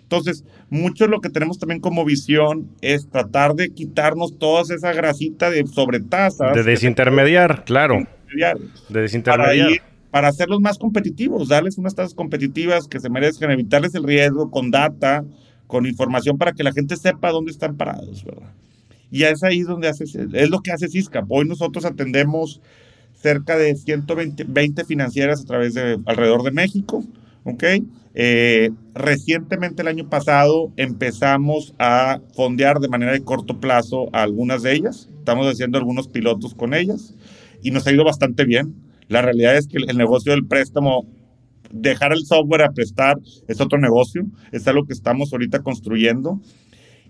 [0.03, 5.49] Entonces, mucho lo que tenemos también como visión es tratar de quitarnos toda esa grasita
[5.49, 6.53] de sobretasas.
[6.53, 8.05] De desintermediar, claro.
[8.89, 9.69] De desintermediar.
[9.69, 14.51] Para, para hacerlos más competitivos, darles unas tasas competitivas que se merezcan, evitarles el riesgo
[14.51, 15.25] con data,
[15.67, 18.51] con información para que la gente sepa dónde están parados, ¿verdad?
[19.11, 21.23] Y es ahí donde hace, es lo que hace Cisca.
[21.29, 22.61] Hoy nosotros atendemos
[23.13, 27.03] cerca de 120 financieras a través de alrededor de México,
[27.43, 27.63] ¿ok?
[28.17, 34.63] Eh, recientemente, el año pasado, empezamos a fondear de manera de corto plazo a algunas
[34.63, 35.09] de ellas.
[35.19, 37.13] Estamos haciendo algunos pilotos con ellas
[37.61, 38.73] y nos ha ido bastante bien.
[39.07, 41.05] La realidad es que el negocio del préstamo,
[41.71, 44.25] dejar el software a prestar, es otro negocio.
[44.51, 46.39] Es algo que estamos ahorita construyendo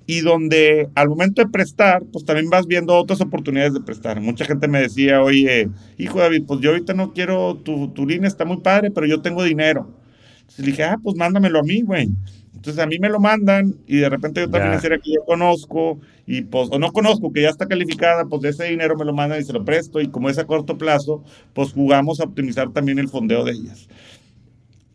[0.07, 4.21] y donde al momento de prestar, pues también vas viendo otras oportunidades de prestar.
[4.21, 8.27] Mucha gente me decía, oye, hijo David, pues yo ahorita no quiero, tu, tu línea
[8.27, 9.89] está muy padre, pero yo tengo dinero.
[10.41, 12.09] Entonces le dije, ah, pues mándamelo a mí, güey.
[12.53, 14.97] Entonces a mí me lo mandan y de repente yo también yeah.
[14.97, 18.65] que yo conozco y pues, o no conozco, que ya está calificada, pues de ese
[18.65, 21.73] dinero me lo mandan y se lo presto y como es a corto plazo, pues
[21.73, 23.87] jugamos a optimizar también el fondeo de ellas.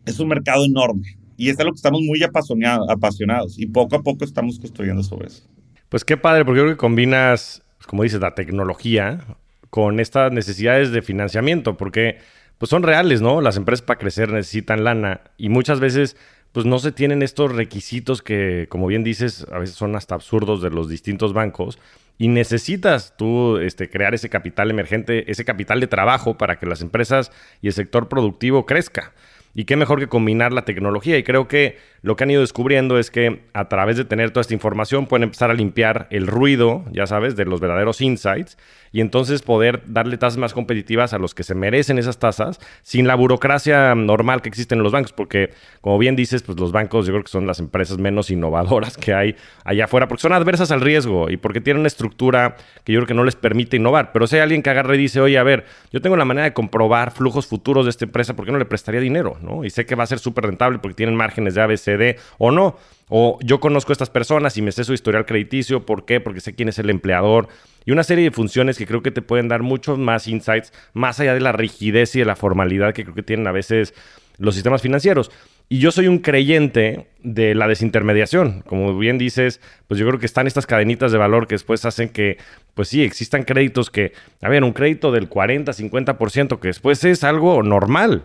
[0.05, 4.01] Es un mercado enorme y es algo que estamos muy apasionados, apasionados y poco a
[4.01, 5.43] poco estamos construyendo sobre eso.
[5.89, 9.25] Pues qué padre, porque creo que combinas, como dices, la tecnología
[9.69, 12.19] con estas necesidades de financiamiento, porque
[12.57, 13.41] pues son reales, ¿no?
[13.41, 16.15] Las empresas para crecer necesitan lana y muchas veces
[16.51, 20.61] pues no se tienen estos requisitos que, como bien dices, a veces son hasta absurdos
[20.61, 21.79] de los distintos bancos
[22.17, 26.81] y necesitas tú este, crear ese capital emergente, ese capital de trabajo para que las
[26.81, 27.31] empresas
[27.61, 29.13] y el sector productivo crezca.
[29.53, 31.17] Y qué mejor que combinar la tecnología.
[31.17, 34.41] Y creo que lo que han ido descubriendo es que a través de tener toda
[34.41, 38.57] esta información pueden empezar a limpiar el ruido, ya sabes, de los verdaderos insights
[38.91, 43.07] y entonces poder darle tasas más competitivas a los que se merecen esas tasas sin
[43.07, 45.13] la burocracia normal que existe en los bancos.
[45.13, 48.97] Porque, como bien dices, pues los bancos yo creo que son las empresas menos innovadoras
[48.97, 52.93] que hay allá afuera porque son adversas al riesgo y porque tienen una estructura que
[52.93, 54.11] yo creo que no les permite innovar.
[54.11, 56.45] Pero si hay alguien que agarre y dice, oye, a ver, yo tengo la manera
[56.45, 59.37] de comprobar flujos futuros de esta empresa, ¿por qué no le prestaría dinero?
[59.41, 59.63] ¿no?
[59.63, 61.90] Y sé que va a ser súper rentable porque tienen márgenes de ABC
[62.37, 62.77] o no.
[63.13, 65.85] O yo conozco a estas personas y me sé su historial crediticio.
[65.85, 66.21] ¿Por qué?
[66.21, 67.49] Porque sé quién es el empleador.
[67.85, 71.19] Y una serie de funciones que creo que te pueden dar muchos más insights, más
[71.19, 73.93] allá de la rigidez y de la formalidad que creo que tienen a veces
[74.37, 75.29] los sistemas financieros.
[75.67, 78.61] Y yo soy un creyente de la desintermediación.
[78.61, 82.09] Como bien dices, pues yo creo que están estas cadenitas de valor que después hacen
[82.09, 82.37] que,
[82.75, 87.23] pues sí, existan créditos que, a ver, un crédito del 40, 50%, que después es
[87.23, 88.23] algo normal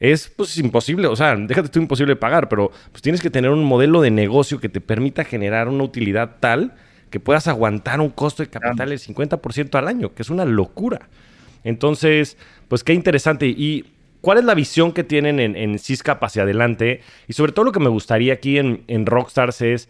[0.00, 3.64] es pues imposible, o sea, déjate tú imposible pagar, pero pues tienes que tener un
[3.64, 6.74] modelo de negocio que te permita generar una utilidad tal
[7.10, 11.08] que puedas aguantar un costo de capital del 50% al año, que es una locura.
[11.64, 12.36] Entonces,
[12.68, 13.46] pues qué interesante.
[13.46, 13.86] ¿Y
[14.20, 17.00] cuál es la visión que tienen en, en hacia adelante?
[17.26, 19.88] Y sobre todo lo que me gustaría aquí en, en Rockstars es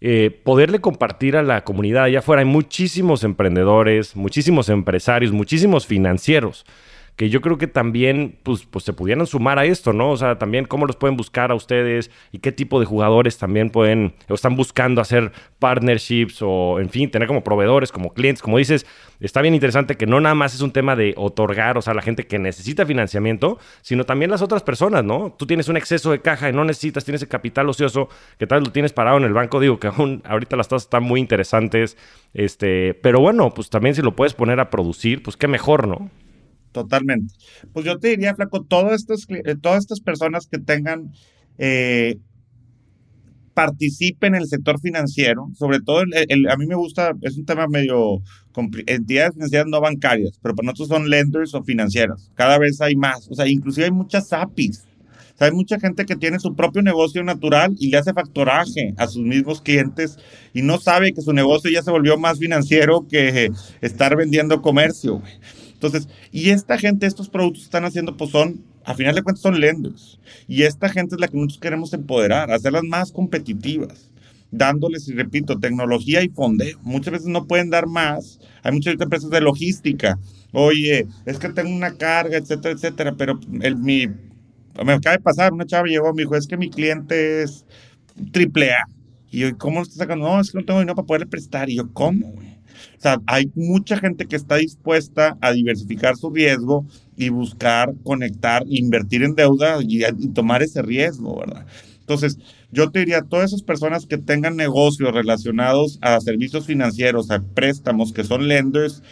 [0.00, 2.40] eh, poderle compartir a la comunidad allá afuera.
[2.40, 6.66] Hay muchísimos emprendedores, muchísimos empresarios, muchísimos financieros
[7.16, 10.10] que yo creo que también pues, pues se pudieran sumar a esto, ¿no?
[10.10, 13.70] O sea, también cómo los pueden buscar a ustedes y qué tipo de jugadores también
[13.70, 18.58] pueden o están buscando hacer partnerships o, en fin, tener como proveedores, como clientes, como
[18.58, 18.86] dices,
[19.18, 22.02] está bien interesante que no nada más es un tema de otorgar, o sea, la
[22.02, 25.34] gente que necesita financiamiento, sino también las otras personas, ¿no?
[25.38, 28.60] Tú tienes un exceso de caja y no necesitas, tienes el capital ocioso que tal
[28.60, 31.20] vez lo tienes parado en el banco, digo que aún ahorita las tasas están muy
[31.20, 31.96] interesantes,
[32.34, 36.10] este, pero bueno, pues también si lo puedes poner a producir, pues qué mejor, ¿no?
[36.76, 37.32] Totalmente.
[37.72, 41.10] Pues yo te diría, Flaco, todas estas, eh, todas estas personas que tengan
[41.56, 42.18] eh,
[43.54, 48.20] participen en el sector financiero, sobre todo, a mí me gusta, es un tema medio,
[48.86, 52.30] entidades financieras no bancarias, pero para nosotros son lenders o financieras.
[52.34, 54.84] Cada vez hay más, o sea, inclusive hay muchas APIs.
[55.38, 59.06] O hay mucha gente que tiene su propio negocio natural y le hace factoraje a
[59.06, 60.18] sus mismos clientes
[60.54, 63.50] y no sabe que su negocio ya se volvió más financiero que
[63.80, 65.22] estar vendiendo comercio.
[65.76, 69.42] Entonces, y esta gente, estos productos que están haciendo, pues son a final de cuentas
[69.42, 70.18] son lenders.
[70.46, 74.10] Y esta gente es la que nosotros queremos empoderar, hacerlas más competitivas,
[74.52, 76.78] dándoles, y repito, tecnología y fondeo.
[76.82, 78.38] Muchas veces no pueden dar más.
[78.62, 80.18] Hay muchas empresas de logística.
[80.52, 85.52] Oye, es que tengo una carga, etcétera, etcétera, pero el, mi, me acaba de pasar,
[85.52, 87.66] una chava llegó, me dijo, es que mi cliente es
[88.32, 88.84] triple A.
[89.32, 90.28] Y yo, ¿cómo lo estás sacando?
[90.28, 91.68] No, es que no tengo dinero para poderle prestar.
[91.68, 92.34] Y yo, ¿cómo,
[92.96, 98.64] O sea, hay mucha gente que está dispuesta a diversificar su riesgo y buscar conectar,
[98.68, 100.02] invertir en deuda y,
[100.34, 101.66] tomar ese riesgo, ¿verdad?
[102.00, 102.38] Entonces,
[102.70, 108.12] yo te diría, todas esas personas que tengan negocios relacionados a servicios financieros, a préstamos,
[108.12, 109.02] que son lenders,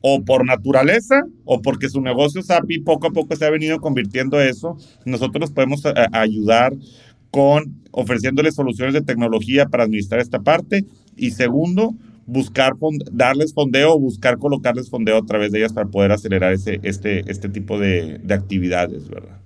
[0.00, 4.38] o por naturaleza, o porque su negocio SAPI poco a poco se ha venido convirtiendo
[4.40, 4.76] eso,
[5.06, 5.82] nosotros podemos
[6.12, 6.74] ayudar
[7.30, 10.84] con ofreciéndoles soluciones de tecnología para administrar esta parte.
[11.16, 11.94] Y segundo,
[12.26, 12.74] buscar
[13.12, 17.30] darles fondeo o buscar colocarles fondeo a través de ellas para poder acelerar ese, este,
[17.30, 19.38] este tipo de, actividades, ¿verdad?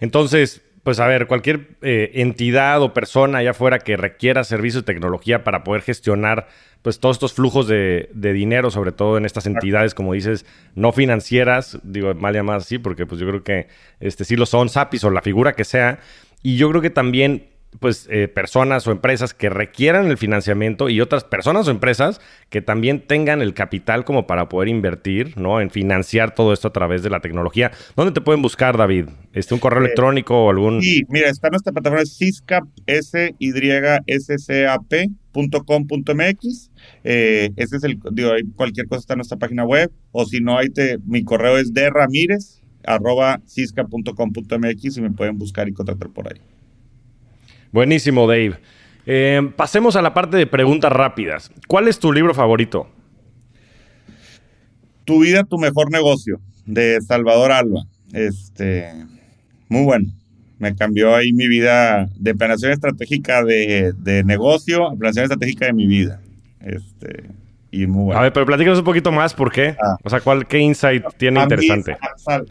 [0.00, 4.92] Entonces, pues a ver, cualquier eh, entidad o persona allá afuera que requiera servicios de
[4.92, 6.48] tecnología para poder gestionar
[6.82, 11.80] pues todos estos flujos de, dinero, sobre todo en estas entidades, como dices, no financieras,
[11.82, 13.66] digo mal llamadas así, porque pues yo creo que
[13.98, 15.98] este sí lo son, SAPIs o la figura que sea,
[16.44, 17.48] y yo creo que también
[17.80, 22.62] pues eh, personas o empresas que requieran el financiamiento y otras personas o empresas que
[22.62, 25.60] también tengan el capital como para poder invertir, ¿no?
[25.60, 27.72] En financiar todo esto a través de la tecnología.
[27.96, 29.06] ¿Dónde te pueden buscar, David?
[29.32, 30.82] ¿Este un correo eh, electrónico o algún?
[30.82, 33.50] Sí, mira, está nuestra plataforma Syscap, s y
[34.06, 34.78] s c a
[35.66, 36.70] .com.mx.
[37.04, 40.58] Eh, ese es el, digo, cualquier cosa está en nuestra página web, o si no,
[40.58, 46.08] ahí te, mi correo es de Ramírez, arroba cisca.com.mx y me pueden buscar y contratar
[46.10, 46.40] por ahí.
[47.72, 48.56] Buenísimo, Dave.
[49.06, 51.50] Eh, pasemos a la parte de preguntas rápidas.
[51.68, 52.88] ¿Cuál es tu libro favorito?
[55.04, 57.82] Tu vida, tu mejor negocio, de Salvador Alba.
[58.12, 58.92] Este,
[59.68, 60.12] muy bueno.
[60.58, 65.86] Me cambió ahí mi vida de planeación estratégica de, negocio a planeación estratégica de mi
[65.86, 66.20] vida.
[66.60, 67.24] Este,
[67.70, 68.18] y muy bueno.
[68.18, 69.76] A ver, pero platícanos un poquito más, ¿por qué?
[69.80, 69.96] Ah.
[70.02, 71.96] O sea, ¿cuál, ¿qué insight tiene interesante?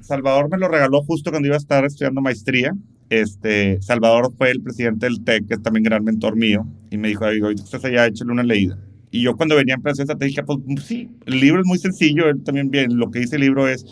[0.01, 2.71] Salvador me lo regaló justo cuando iba a estar estudiando maestría
[3.09, 7.09] este, Salvador fue el presidente del TEC, que es también gran mentor mío, y me
[7.09, 8.77] dijo, hoy estás allá, échale una leída.
[9.11, 12.43] Y yo cuando venía en prensa estratégica, pues sí, el libro es muy sencillo, él
[12.43, 13.85] también bien, lo que dice el libro es,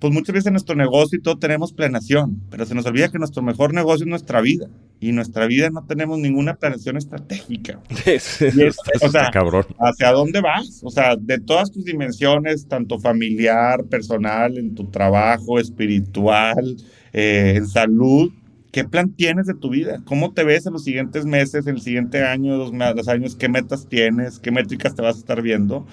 [0.00, 3.18] pues muchas veces en nuestro negocio y todo tenemos planeación, pero se nos olvida que
[3.18, 4.66] nuestro mejor negocio es nuestra vida.
[4.98, 7.80] Y en nuestra vida no tenemos ninguna planeación estratégica.
[9.02, 9.64] o sea, cabrón.
[9.78, 10.80] ¿hacia dónde vas?
[10.82, 16.76] O sea, de todas tus dimensiones, tanto familiar, personal, en tu trabajo, espiritual,
[17.12, 18.32] eh, en salud,
[18.72, 20.00] ¿qué plan tienes de tu vida?
[20.04, 23.36] ¿Cómo te ves en los siguientes meses, en el siguiente año, dos, dos años?
[23.36, 24.38] ¿Qué metas tienes?
[24.38, 25.86] ¿Qué métricas te vas a estar viendo?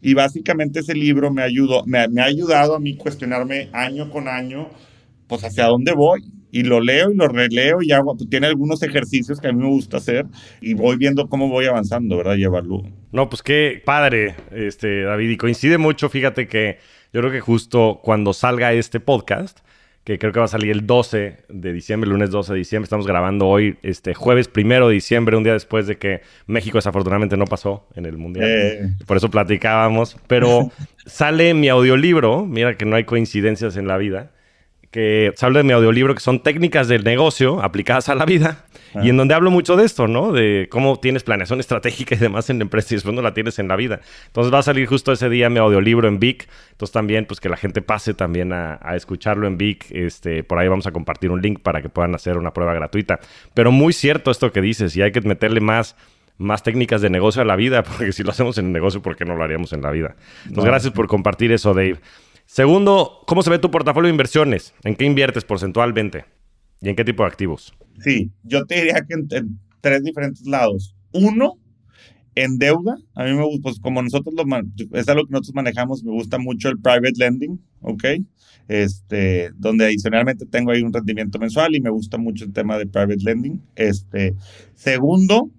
[0.00, 4.68] Y básicamente ese libro me, ayudó, me, ha ayudado a mí cuestionarme año con año,
[5.26, 6.22] pues hacia dónde voy.
[6.50, 9.60] Y lo leo y lo releo y hago, pues, tiene algunos ejercicios que a mí
[9.60, 10.24] me gusta hacer
[10.62, 12.36] y voy viendo cómo voy avanzando, ¿verdad?
[12.36, 12.84] Y evalúo.
[13.12, 15.28] No, pues qué padre, este, David.
[15.28, 16.78] Y coincide mucho, fíjate que
[17.12, 19.58] yo creo que justo cuando salga este podcast,
[20.08, 22.84] que creo que va a salir el 12 de diciembre, lunes 12 de diciembre.
[22.84, 27.36] Estamos grabando hoy, este jueves primero de diciembre, un día después de que México desafortunadamente
[27.36, 28.48] no pasó en el Mundial.
[28.48, 28.90] Eh.
[29.06, 30.16] Por eso platicábamos.
[30.26, 30.70] Pero
[31.06, 34.30] sale mi audiolibro, mira que no hay coincidencias en la vida,
[34.90, 38.64] que sale de mi audiolibro que son técnicas del negocio aplicadas a la vida
[39.02, 40.32] y en donde hablo mucho de esto, ¿no?
[40.32, 43.58] De cómo tienes planeación estratégica y demás en la empresa y después no la tienes
[43.58, 44.00] en la vida.
[44.26, 46.48] Entonces va a salir justo ese día mi audiolibro en Vic.
[46.70, 49.86] Entonces también, pues que la gente pase también a, escucharlo en Vic.
[49.90, 53.20] Este, por ahí vamos a compartir un link para que puedan hacer una prueba gratuita.
[53.54, 55.96] Pero muy cierto esto que dices y hay que meterle más
[56.38, 59.16] más técnicas de negocio a la vida, porque si lo hacemos en el negocio, ¿por
[59.16, 60.14] qué no lo haríamos en la vida?
[60.46, 61.98] Entonces, gracias por compartir eso, Dave.
[62.48, 64.72] Segundo, ¿cómo se ve tu portafolio de inversiones?
[64.82, 66.24] ¿En qué inviertes porcentualmente?
[66.80, 67.74] ¿Y en qué tipo de activos?
[68.02, 70.96] Sí, yo te diría que en, tres diferentes lados.
[71.12, 71.58] Uno,
[72.34, 72.96] en deuda.
[73.14, 74.44] A mí me gusta, pues como nosotros lo,
[74.98, 78.04] es algo que nosotros manejamos, me gusta mucho el private lending, ¿ok?
[78.66, 82.86] Este, donde adicionalmente tengo ahí un rendimiento mensual y me gusta mucho el tema de
[82.86, 83.60] private lending.
[83.76, 84.34] Este,
[84.74, 85.50] segundo,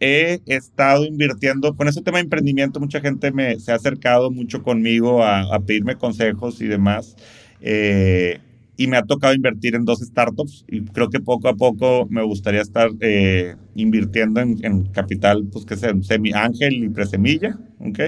[0.00, 2.80] he estado invirtiendo con ese tema de emprendimiento.
[2.80, 7.16] Mucha gente me, se ha acercado mucho conmigo a, pedirme consejos y demás.
[7.60, 8.38] Eh,
[8.76, 12.22] y me ha tocado invertir en dos startups y creo que poco a poco me
[12.22, 18.00] gustaría estar eh, invirtiendo en, capital, pues que sea semi ángel y presemilla, ¿ok?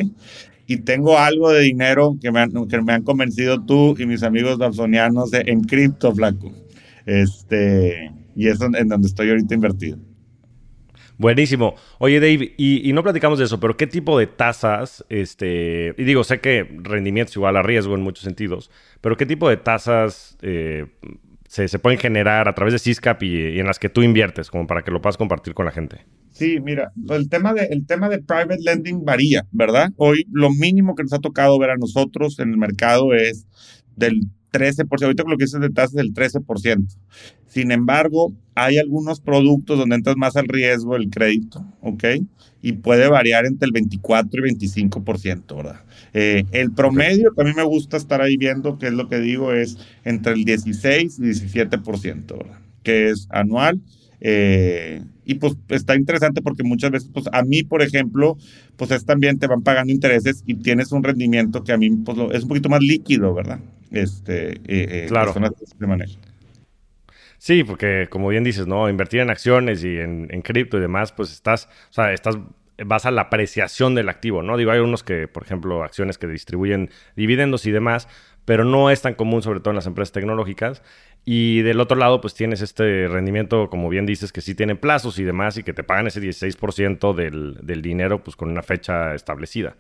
[0.66, 4.24] Y tengo algo de dinero que me han, que me han convencido tú y mis
[4.24, 6.52] amigos dalsonianos en cripto, flaco.
[7.06, 9.98] Este, y es en donde estoy ahorita invertido.
[11.18, 11.74] Buenísimo.
[11.98, 16.24] Oye, Dave, y, no platicamos de eso, pero ¿qué tipo de tasas, este, y digo,
[16.24, 20.36] sé que rendimiento es igual a riesgo en muchos sentidos, pero qué tipo de tasas
[20.42, 20.86] eh,
[21.48, 24.82] se, pueden generar a través de CISCAP y, en las que tú inviertes, como para
[24.82, 26.04] que lo puedas compartir con la gente?
[26.32, 29.90] Sí, mira, el tema, de, el tema de private lending varía, ¿verdad?
[29.96, 33.46] Hoy lo mínimo que nos ha tocado ver a nosotros en el mercado es
[33.96, 34.20] del
[34.58, 36.86] 13%, ahorita lo que dices de tasa es del 13%.
[37.46, 42.04] Sin embargo, hay algunos productos donde entras más al riesgo del crédito, ¿ok?
[42.62, 45.80] Y puede variar entre el 24 y 25%, ¿verdad?
[46.12, 49.20] Eh, el promedio que a mí me gusta estar ahí viendo, que es lo que
[49.20, 52.58] digo, es entre el 16 y 17%, ¿verdad?
[52.82, 53.80] Que es anual.
[54.20, 58.36] Eh, y pues está interesante porque muchas veces, pues a mí, por ejemplo,
[58.76, 62.18] pues es también te van pagando intereses y tienes un rendimiento que a mí pues,
[62.32, 63.60] es un poquito más líquido, ¿verdad?
[63.90, 65.32] Este, eh, claro.
[65.32, 66.14] de manejo.
[67.38, 68.88] Sí, porque como bien dices, ¿no?
[68.88, 72.38] Invertir en acciones y en, cripto y demás, pues estás, o sea, estás
[72.84, 74.56] vas a la apreciación del activo, ¿no?
[74.56, 78.08] Digo, hay unos que, por ejemplo, acciones que distribuyen dividendos y demás,
[78.46, 80.82] pero no es tan común, sobre todo en las empresas tecnológicas.
[81.26, 85.18] Y del otro lado, pues tienes este rendimiento, como bien dices, que sí tiene plazos
[85.18, 89.14] y demás, y que te pagan ese 16% del, del dinero, pues con una fecha
[89.14, 89.76] establecida.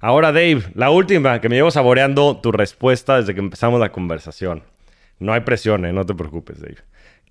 [0.00, 4.62] Ahora, Dave, la última, que me llevo saboreando tu respuesta desde que empezamos la conversación.
[5.18, 5.92] No hay presión, ¿eh?
[5.92, 6.78] no te preocupes, Dave.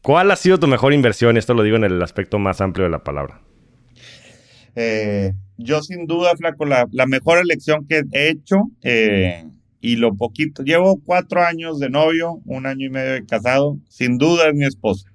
[0.03, 1.36] ¿Cuál ha sido tu mejor inversión?
[1.36, 3.41] Esto lo digo en el aspecto más amplio de la palabra.
[4.76, 9.43] Eh, yo sin duda, Flaco, la, mejor elección que he hecho eh,
[9.82, 14.18] y lo poquito, llevo cuatro años de novio, un año y medio de casado, sin
[14.18, 15.12] duda es mi esposa.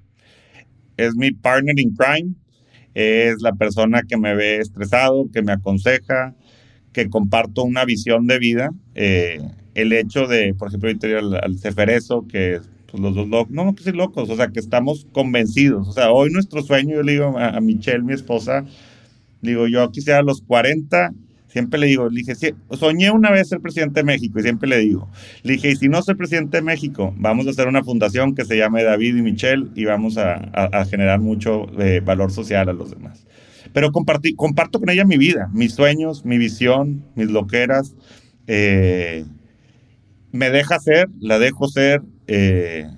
[0.97, 2.35] Es mi partner in crime,
[2.95, 6.35] es la persona que me ve estresado, que me aconseja,
[6.93, 8.71] que comparto una visión de vida.
[8.95, 9.41] Eh,
[9.75, 12.61] el hecho de, por ejemplo, ahorita al, al Ceferezo, que
[12.95, 15.89] pues los dos locos, no, pues sí locos, o sea, que estamos convencidos.
[15.89, 18.65] O sea, hoy nuestro sueño, yo le digo a, Michelle, mi esposa,
[19.43, 21.13] digo, yo quisiera a los 40,
[21.55, 22.35] siempre le digo, le dije,
[22.73, 25.09] soñé una vez ser presidente de México y siempre le digo,
[25.45, 28.45] le dije, y si no soy presidente de México, vamos a hacer una fundación que
[28.45, 32.73] se llame David y Michelle y vamos a, a, generar mucho eh, valor social a
[32.73, 33.25] los demás.
[33.73, 37.95] Pero comparto con ella mi vida, mis sueños, mi visión, mis loqueras.
[38.49, 39.25] Eh,
[40.33, 42.89] me deja ser, la dejo ser eh,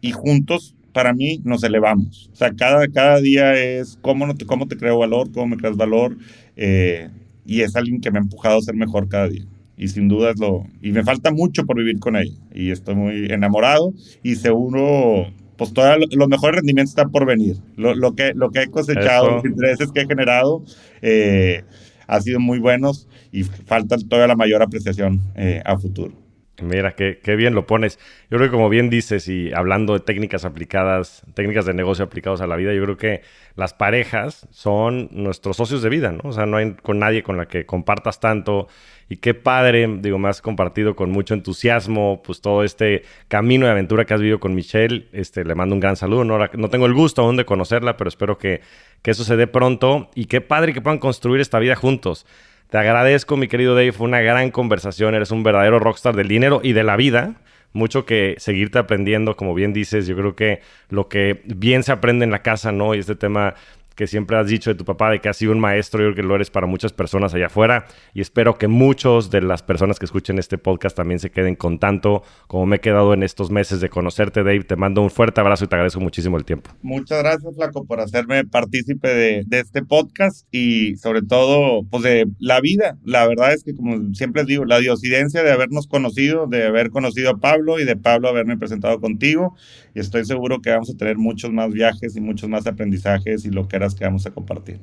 [0.00, 2.30] y juntos para mí nos elevamos.
[2.32, 5.56] O sea, cada, cada día es cómo, no te, cómo te creo valor, cómo me
[5.56, 6.16] creas valor
[6.54, 7.10] eh,
[7.44, 9.44] y es alguien que me ha empujado a ser mejor cada día.
[9.76, 10.66] Y sin duda es lo...
[10.82, 12.36] Y me falta mucho por vivir con ella.
[12.52, 13.92] Y estoy muy enamorado
[14.22, 17.56] y seguro, pues todos los mejores rendimientos están por venir.
[17.76, 20.62] Lo, lo, que, lo que he cosechado, los intereses que he generado,
[21.02, 21.64] eh,
[22.06, 25.20] han sido muy buenos y falta todavía la mayor apreciación
[25.64, 26.23] a futuro.
[26.62, 27.98] Mira, qué, bien lo pones.
[28.30, 32.40] Yo creo que como bien dices y hablando de técnicas aplicadas, técnicas de negocio aplicadas
[32.42, 33.22] a la vida, yo creo que
[33.56, 36.20] las parejas son nuestros socios de vida, ¿no?
[36.22, 38.68] O sea, no hay con nadie con la que compartas tanto.
[39.08, 43.72] Y qué padre, digo, me has compartido con mucho entusiasmo, pues todo este camino de
[43.72, 45.08] aventura que has vivido con Michelle.
[45.12, 46.24] Este, le mando un gran saludo.
[46.24, 48.60] No, no tengo el gusto aún de conocerla, pero espero que,
[49.02, 50.08] que eso se dé pronto.
[50.14, 52.26] Y qué padre que puedan construir esta vida juntos.
[52.70, 53.92] Te agradezco, mi querido Dave.
[53.92, 55.14] Fue una gran conversación.
[55.14, 57.34] Eres un verdadero rockstar del dinero y de la vida.
[57.72, 60.06] Mucho que seguirte aprendiendo, como bien dices.
[60.06, 60.60] Yo creo que
[60.90, 62.94] lo que bien se aprende en la casa, ¿no?
[62.94, 63.54] Y este tema
[63.94, 66.16] que siempre has dicho de tu papá, de que has sido un maestro, yo creo
[66.16, 67.86] que lo eres para muchas personas allá afuera.
[68.12, 71.78] Y espero que muchos de las personas que escuchen este podcast también se queden con
[71.78, 74.64] tanto como me he quedado en estos meses de conocerte, Dave.
[74.64, 76.70] Te mando un fuerte abrazo y te agradezco muchísimo el tiempo.
[76.82, 82.26] Muchas gracias, Flaco, por hacerme partícipe de, de este podcast y sobre todo, pues de
[82.38, 82.96] la vida.
[83.04, 87.30] La verdad es que, como siempre digo, la diosidencia de habernos conocido, de haber conocido
[87.30, 89.56] a Pablo y de Pablo haberme presentado contigo.
[89.94, 93.50] Y estoy seguro que vamos a tener muchos más viajes y muchos más aprendizajes y
[93.50, 94.80] lo que que vamos a compartir.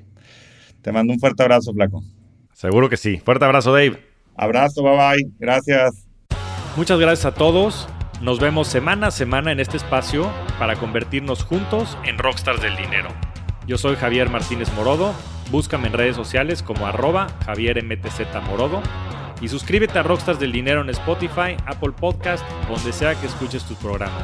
[0.82, 2.04] Te mando un fuerte abrazo, Flaco.
[2.54, 3.22] Seguro que sí.
[3.24, 4.04] Fuerte abrazo, Dave.
[4.36, 5.32] Abrazo, bye bye.
[5.40, 6.06] Gracias.
[6.76, 7.88] Muchas gracias a todos.
[8.22, 10.30] Nos vemos semana a semana en este espacio
[10.60, 13.10] para convertirnos juntos en rockstars del dinero.
[13.66, 15.14] Yo soy Javier Martínez Morodo.
[15.50, 18.82] Búscame en redes sociales como arroba Javier MTZ Morodo.
[19.42, 23.78] Y suscríbete a Rockstars del Dinero en Spotify, Apple Podcast, donde sea que escuches tus
[23.78, 24.24] programas.